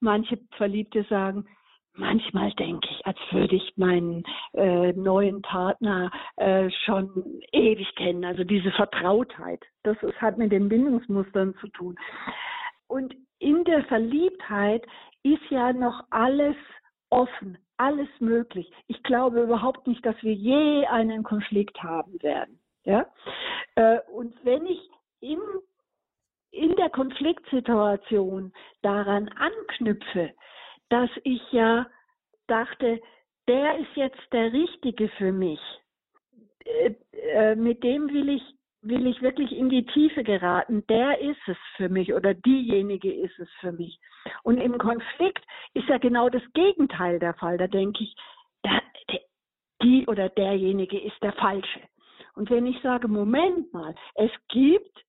[0.00, 1.46] Manche Verliebte sagen,
[1.98, 4.24] manchmal denke ich, als würde ich meinen
[4.54, 8.24] äh, neuen Partner äh, schon ewig kennen.
[8.24, 11.96] Also diese Vertrautheit, das, das hat mit den Bindungsmustern zu tun.
[12.86, 14.86] Und in der Verliebtheit
[15.22, 16.56] ist ja noch alles
[17.10, 18.70] offen, alles möglich.
[18.86, 22.58] Ich glaube überhaupt nicht, dass wir je einen Konflikt haben werden.
[22.84, 23.06] Ja?
[23.76, 24.80] Äh, und wenn ich
[25.20, 25.40] in,
[26.50, 30.32] in der Konfliktsituation daran anknüpfe,
[30.88, 31.86] dass ich ja
[32.46, 33.00] dachte,
[33.46, 35.60] der ist jetzt der Richtige für mich.
[36.64, 38.42] Äh, äh, mit dem will ich,
[38.82, 40.86] will ich wirklich in die Tiefe geraten.
[40.88, 43.98] Der ist es für mich oder diejenige ist es für mich.
[44.42, 47.58] Und im Konflikt ist ja genau das Gegenteil der Fall.
[47.58, 48.14] Da denke ich,
[48.64, 48.82] der,
[49.82, 51.80] die oder derjenige ist der Falsche.
[52.34, 55.04] Und wenn ich sage, Moment mal, es gibt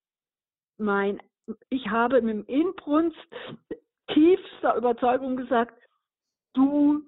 [0.77, 1.21] mein,
[1.69, 3.17] ich habe mit dem Inbrunst
[4.13, 5.73] tiefster Überzeugung gesagt,
[6.53, 7.03] du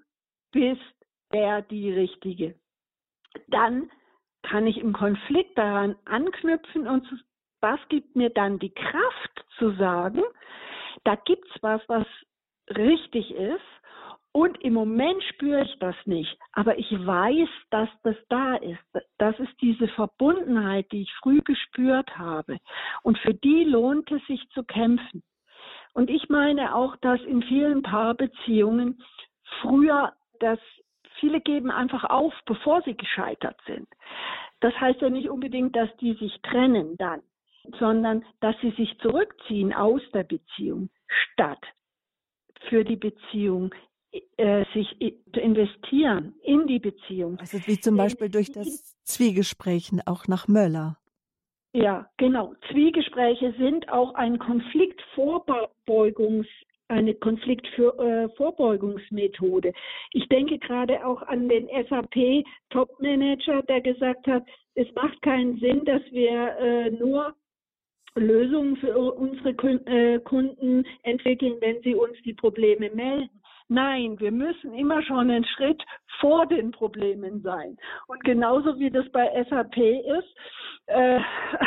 [0.51, 0.81] bist
[1.33, 2.55] der, die Richtige.
[3.47, 3.89] Dann
[4.43, 7.07] kann ich im Konflikt daran anknüpfen und
[7.61, 10.23] was gibt mir dann die Kraft zu sagen,
[11.03, 12.05] da gibt's was, was
[12.69, 13.61] richtig ist
[14.33, 18.79] und im Moment spüre ich das nicht, aber ich weiß, dass das da ist.
[19.17, 22.57] Das ist diese Verbundenheit, die ich früh gespürt habe.
[23.03, 25.21] Und für die lohnt es sich zu kämpfen.
[25.93, 29.03] Und ich meine auch, dass in vielen Paarbeziehungen
[29.61, 30.59] früher das
[31.19, 33.87] viele geben einfach auf, bevor sie gescheitert sind.
[34.59, 37.21] Das heißt ja nicht unbedingt, dass die sich trennen dann,
[37.79, 41.63] sondern dass sie sich zurückziehen aus der Beziehung, statt
[42.69, 43.73] für die Beziehung
[44.37, 44.87] äh, sich
[45.33, 47.37] zu investieren in die Beziehung.
[47.39, 50.97] Also wie zum Beispiel durch das Zwiegespräch auch nach Möller.
[51.73, 52.53] Ja, genau.
[52.69, 56.47] Zwiegespräche sind auch ein Konfliktvorbeugungs
[56.91, 59.69] eine Konfliktvorbeugungsmethode.
[59.69, 59.73] Äh,
[60.11, 64.43] ich denke gerade auch an den SAP Top-Manager, der gesagt hat,
[64.75, 67.33] es macht keinen Sinn, dass wir äh, nur
[68.15, 69.51] Lösungen für unsere
[69.85, 73.40] äh, Kunden entwickeln, wenn sie uns die Probleme melden.
[73.71, 75.81] Nein, wir müssen immer schon einen Schritt
[76.19, 77.77] vor den Problemen sein.
[78.07, 80.35] Und genauso wie das bei SAP ist,
[80.87, 81.21] äh,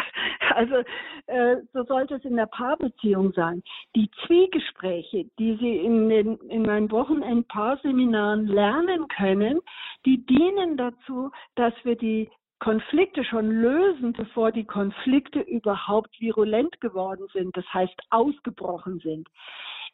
[0.54, 0.82] also
[1.28, 3.62] äh, so sollte es in der Paarbeziehung sein.
[3.96, 9.60] Die Zwiegespräche, die Sie in, den, in meinen Wochenend-Paarseminaren lernen können,
[10.04, 12.28] die dienen dazu, dass wir die
[12.58, 19.26] Konflikte schon lösen, bevor die Konflikte überhaupt virulent geworden sind, das heißt ausgebrochen sind.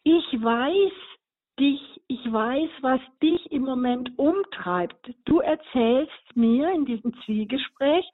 [0.02, 1.19] Ich weiß,
[1.60, 5.12] dich, ich weiß, was dich im Moment umtreibt.
[5.26, 8.04] Du erzählst mir in diesem Zwiegespräch,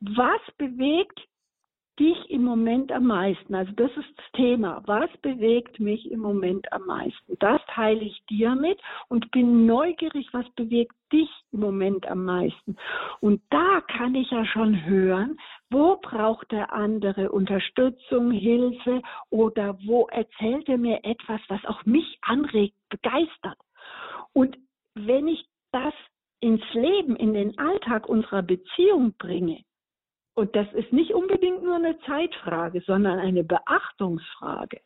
[0.00, 1.18] was bewegt
[1.98, 3.54] dich im Moment am meisten?
[3.54, 4.82] Also das ist das Thema.
[4.86, 7.36] Was bewegt mich im Moment am meisten?
[7.38, 12.76] Das teile ich dir mit und bin neugierig, was bewegt dich im Moment am meisten?
[13.20, 15.38] Und da kann ich ja schon hören,
[15.70, 22.18] wo braucht der andere Unterstützung, Hilfe oder wo erzählt er mir etwas, was auch mich
[22.22, 23.58] anregt, begeistert?
[24.32, 24.56] Und
[24.94, 25.94] wenn ich das
[26.40, 29.62] ins Leben, in den Alltag unserer Beziehung bringe,
[30.34, 34.80] und das ist nicht unbedingt nur eine Zeitfrage, sondern eine Beachtungsfrage.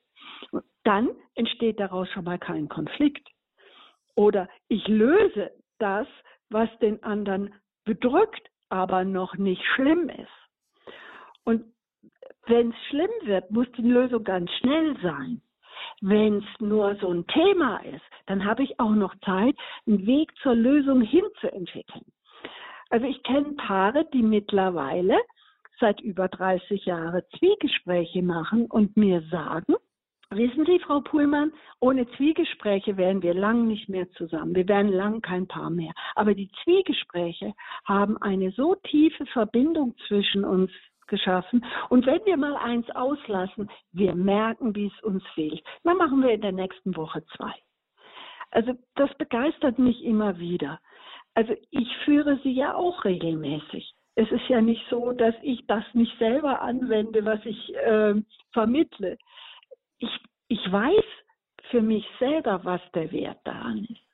[0.84, 3.28] Dann entsteht daraus schon mal kein Konflikt.
[4.14, 6.06] Oder ich löse das,
[6.50, 7.52] was den anderen
[7.84, 10.39] bedrückt, aber noch nicht schlimm ist.
[11.44, 11.64] Und
[12.46, 15.40] wenn es schlimm wird, muss die Lösung ganz schnell sein.
[16.00, 19.54] Wenn es nur so ein Thema ist, dann habe ich auch noch Zeit,
[19.86, 22.04] einen Weg zur Lösung hinzuentwickeln.
[22.90, 25.18] Also ich kenne Paare, die mittlerweile
[25.78, 29.76] seit über 30 Jahren Zwiegespräche machen und mir sagen,
[30.30, 34.54] wissen Sie, Frau Puhlmann, ohne Zwiegespräche wären wir lang nicht mehr zusammen.
[34.54, 35.92] Wir wären lang kein Paar mehr.
[36.14, 40.70] Aber die Zwiegespräche haben eine so tiefe Verbindung zwischen uns
[41.10, 41.64] geschaffen.
[41.90, 45.62] Und wenn wir mal eins auslassen, wir merken, wie es uns fehlt.
[45.84, 47.52] Dann machen wir in der nächsten Woche zwei.
[48.50, 50.80] Also das begeistert mich immer wieder.
[51.34, 55.84] Also ich führe sie ja auch regelmäßig es ist ja nicht so, dass ich das
[55.94, 58.14] nicht selber anwende, was ich äh,
[58.52, 59.16] vermittle.
[59.98, 60.10] Ich,
[60.48, 61.04] ich weiß
[61.70, 64.09] für mich selber, was der Wert daran ist.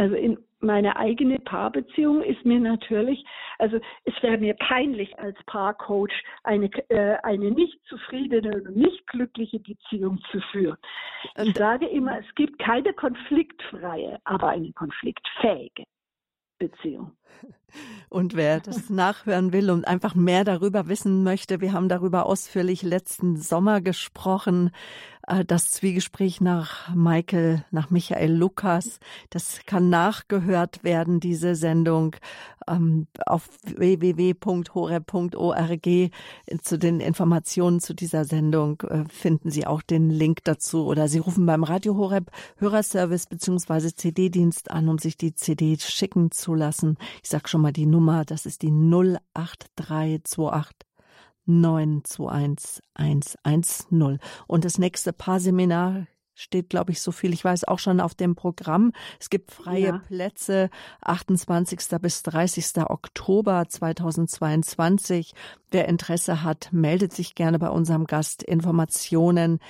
[0.00, 3.22] Also in meine eigene Paarbeziehung ist mir natürlich,
[3.58, 9.58] also es wäre mir peinlich als Paarcoach eine, äh, eine nicht zufriedene und nicht glückliche
[9.58, 10.78] Beziehung zu führen.
[11.44, 15.84] Ich sage immer, es gibt keine konfliktfreie, aber eine konfliktfähige.
[16.60, 17.12] Beziehung.
[18.08, 22.82] Und wer das nachhören will und einfach mehr darüber wissen möchte, wir haben darüber ausführlich
[22.82, 24.70] letzten Sommer gesprochen.
[25.30, 28.98] Äh, das Zwiegespräch nach Michael, nach Michael Lukas,
[29.30, 32.16] das kann nachgehört werden, diese Sendung
[32.68, 35.88] ähm, auf www.horeb.org.
[36.62, 41.18] Zu den Informationen zu dieser Sendung äh, finden Sie auch den Link dazu oder Sie
[41.18, 43.92] rufen beim Radio Horeb Hörerservice bzw.
[43.94, 46.96] CD-Dienst an, um sich die CD schicken zu lassen.
[47.22, 50.89] Ich sag schon mal die Nummer, das ist die 08328
[51.50, 54.18] 921 110.
[54.46, 56.06] Und das nächste Paarseminar
[56.40, 58.92] steht, glaube ich, so viel ich weiß, auch schon auf dem Programm.
[59.18, 59.98] Es gibt freie ja.
[59.98, 60.70] Plätze
[61.02, 61.80] 28.
[62.00, 62.78] bis 30.
[62.88, 65.34] Oktober 2022.
[65.70, 68.42] Wer Interesse hat, meldet sich gerne bei unserem Gast.
[68.42, 69.60] Informationen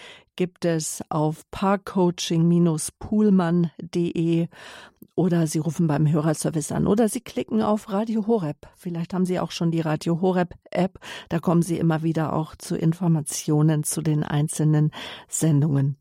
[0.40, 4.48] gibt es auf parkcoaching-poolmann.de
[5.14, 8.56] oder Sie rufen beim Hörerservice an oder Sie klicken auf Radio Horeb.
[8.74, 10.98] Vielleicht haben Sie auch schon die Radio Horeb App.
[11.28, 14.92] Da kommen Sie immer wieder auch zu Informationen zu den einzelnen
[15.28, 15.98] Sendungen.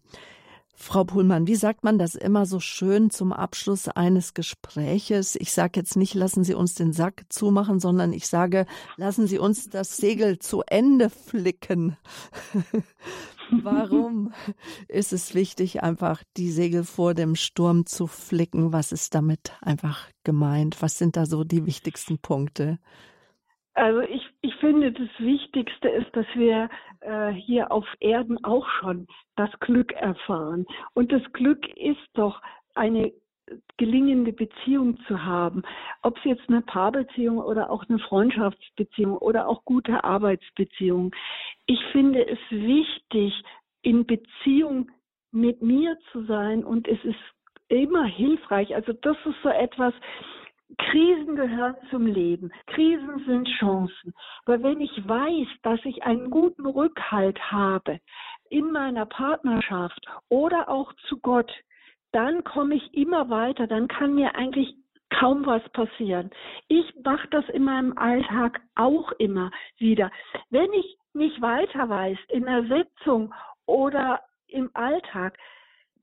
[0.82, 5.36] Frau Puhlmann, wie sagt man das immer so schön zum Abschluss eines Gespräches?
[5.36, 8.66] Ich sage jetzt nicht, lassen Sie uns den Sack zumachen, sondern ich sage,
[8.96, 11.98] lassen Sie uns das Segel zu Ende flicken.
[13.52, 14.34] Warum
[14.88, 18.74] ist es wichtig, einfach die Segel vor dem Sturm zu flicken?
[18.74, 20.82] Was ist damit einfach gemeint?
[20.82, 22.80] Was sind da so die wichtigsten Punkte?
[23.74, 26.70] Also ich, ich finde, das Wichtigste ist, dass wir
[27.02, 30.66] äh, hier auf Erden auch schon das Glück erfahren.
[30.94, 32.42] Und das Glück ist doch
[32.76, 33.14] eine
[33.78, 35.64] gelingende Beziehung zu haben,
[36.02, 41.16] ob es jetzt eine Paarbeziehung oder auch eine Freundschaftsbeziehung oder auch gute Arbeitsbeziehung.
[41.66, 43.34] Ich finde es wichtig,
[43.82, 44.92] in Beziehung
[45.32, 47.20] mit mir zu sein und es ist
[47.70, 48.76] immer hilfreich.
[48.76, 49.94] Also das ist so etwas,
[50.78, 52.52] Krisen gehören zum Leben.
[52.68, 54.14] Krisen sind Chancen.
[54.46, 58.00] Weil wenn ich weiß, dass ich einen guten Rückhalt habe
[58.50, 61.52] in meiner Partnerschaft oder auch zu Gott,
[62.12, 63.68] dann komme ich immer weiter.
[63.68, 64.76] Dann kann mir eigentlich
[65.10, 66.30] kaum was passieren.
[66.68, 70.12] Ich mache das in meinem Alltag auch immer wieder.
[70.50, 73.34] Wenn ich nicht weiter weiß in der Sitzung
[73.66, 75.38] oder im Alltag,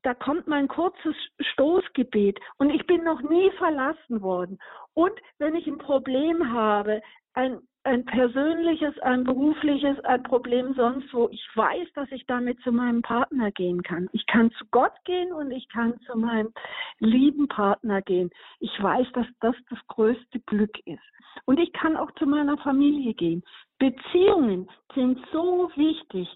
[0.03, 4.59] da kommt mein kurzes Stoßgebet und ich bin noch nie verlassen worden.
[4.93, 7.01] Und wenn ich ein Problem habe,
[7.33, 12.71] ein, ein persönliches, ein berufliches, ein Problem sonst wo, ich weiß, dass ich damit zu
[12.71, 14.09] meinem Partner gehen kann.
[14.11, 16.53] Ich kann zu Gott gehen und ich kann zu meinem
[16.99, 18.29] lieben Partner gehen.
[18.59, 21.01] Ich weiß, dass das das größte Glück ist.
[21.45, 23.41] Und ich kann auch zu meiner Familie gehen.
[23.79, 26.27] Beziehungen sind so wichtig,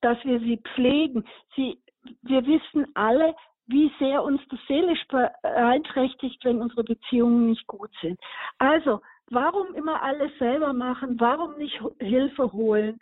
[0.00, 1.24] dass wir sie pflegen.
[1.54, 1.78] Sie
[2.22, 3.34] wir wissen alle,
[3.66, 8.18] wie sehr uns das seelisch beeinträchtigt, wenn unsere Beziehungen nicht gut sind.
[8.56, 11.18] Also, warum immer alles selber machen?
[11.18, 12.98] Warum nicht Hilfe holen?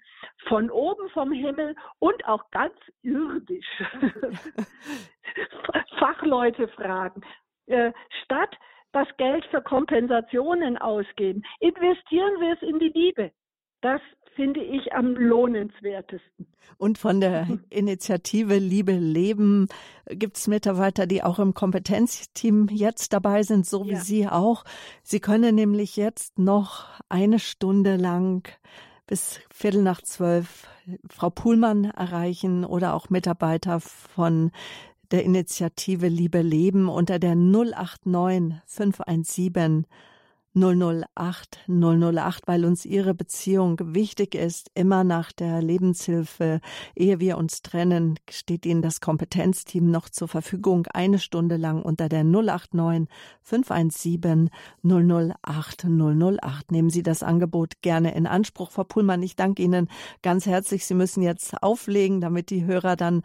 [0.49, 3.83] Von oben vom Himmel und auch ganz irdisch.
[5.99, 7.23] Fachleute fragen.
[7.67, 7.93] Äh,
[8.25, 8.57] statt
[8.93, 13.33] das Geld für Kompensationen ausgeben, investieren wir es in die Liebe.
[13.83, 14.01] Das
[14.37, 16.47] finde ich am lohnenswertesten.
[16.79, 19.67] Und von der Initiative Liebe Leben
[20.09, 24.01] gibt es Mitarbeiter, die auch im Kompetenzteam jetzt dabei sind, so wie ja.
[24.01, 24.65] Sie auch.
[25.03, 28.49] Sie können nämlich jetzt noch eine Stunde lang
[29.07, 30.69] bis Viertel nach zwölf
[31.09, 34.51] Frau Puhlmann erreichen oder auch Mitarbeiter von
[35.11, 39.87] der Initiative Liebe Leben unter der 089 517
[40.57, 46.61] 008 008, weil uns ihre Beziehung wichtig ist, immer nach der Lebenshilfe.
[46.95, 52.09] Ehe wir uns trennen, steht Ihnen das Kompetenzteam noch zur Verfügung, eine Stunde lang unter
[52.09, 53.09] der 089
[53.43, 54.51] 517
[54.83, 56.73] 008 008.
[56.73, 59.23] Nehmen Sie das Angebot gerne in Anspruch, Frau Pullmann.
[59.23, 59.89] Ich danke Ihnen
[60.23, 60.87] ganz herzlich.
[60.87, 63.23] Sie müssen jetzt auflegen, damit die Hörer dann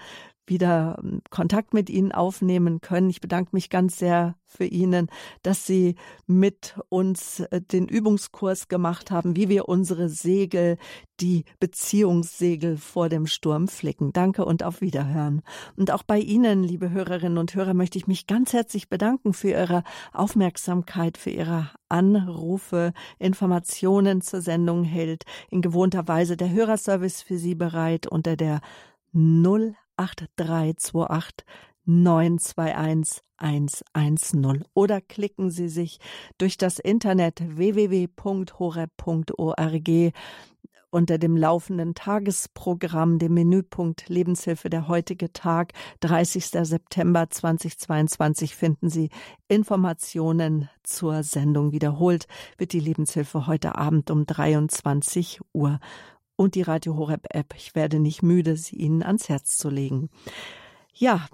[0.48, 3.10] wieder ähm, Kontakt mit Ihnen aufnehmen können.
[3.10, 5.08] Ich bedanke mich ganz sehr für Ihnen,
[5.44, 5.96] dass Sie
[6.28, 10.78] mit uns äh, den Übungskurs gemacht haben, wie wir unsere Segel,
[11.20, 14.12] die Beziehungssegel vor dem Sturm flicken.
[14.12, 15.42] Danke und auf Wiederhören.
[15.76, 19.52] Und auch bei Ihnen, liebe Hörerinnen und Hörer, möchte ich mich ganz herzlich bedanken für
[19.52, 27.38] Ihre Aufmerksamkeit, für Ihre Anrufe, Informationen zur Sendung hält in gewohnter Weise der Hörerservice für
[27.38, 28.62] Sie bereit unter der
[29.14, 31.46] 0 8328
[31.86, 36.00] 921 110 oder klicken Sie sich
[36.38, 38.14] durch das Internet www.horeb.org
[40.92, 45.72] unter dem laufenden Tagesprogramm, dem Menüpunkt Lebenshilfe der heutige Tag,
[46.02, 46.48] 30.
[46.48, 49.10] September 2022, finden Sie
[49.48, 51.72] Informationen zur Sendung.
[51.72, 52.28] Wiederholt
[52.58, 55.80] wird die Lebenshilfe heute Abend um 23 Uhr
[56.42, 57.54] und die Radio Horeb App.
[57.56, 60.10] Ich werde nicht müde, sie Ihnen ans Herz zu legen.
[60.92, 61.28] Ja,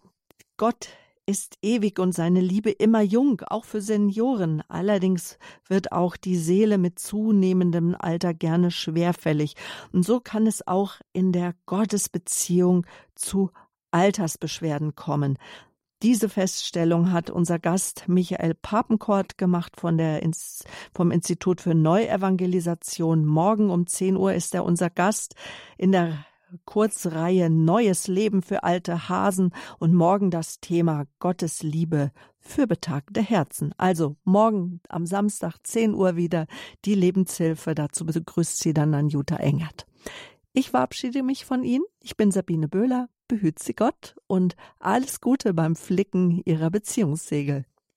[0.57, 0.89] Gott
[1.25, 4.63] ist ewig und seine Liebe immer jung, auch für Senioren.
[4.67, 5.37] Allerdings
[5.67, 9.55] wird auch die Seele mit zunehmendem Alter gerne schwerfällig.
[9.93, 12.85] Und so kann es auch in der Gottesbeziehung
[13.15, 13.51] zu
[13.91, 15.37] Altersbeschwerden kommen.
[16.03, 20.21] Diese Feststellung hat unser Gast Michael Papenkort gemacht von der,
[20.93, 23.25] vom Institut für Neuevangelisation.
[23.25, 25.33] Morgen um 10 Uhr ist er unser Gast
[25.75, 26.23] in der
[26.65, 33.73] Kurzreihe Neues Leben für alte Hasen und morgen das Thema Gottes Liebe für betagte Herzen.
[33.77, 36.45] Also morgen am Samstag 10 Uhr wieder
[36.85, 37.73] die Lebenshilfe.
[37.73, 39.87] Dazu begrüßt sie dann an Jutta Engert.
[40.53, 41.85] Ich verabschiede mich von Ihnen.
[42.01, 47.65] Ich bin Sabine Böhler behüt sie Gott und alles Gute beim Flicken ihrer Beziehungssegel.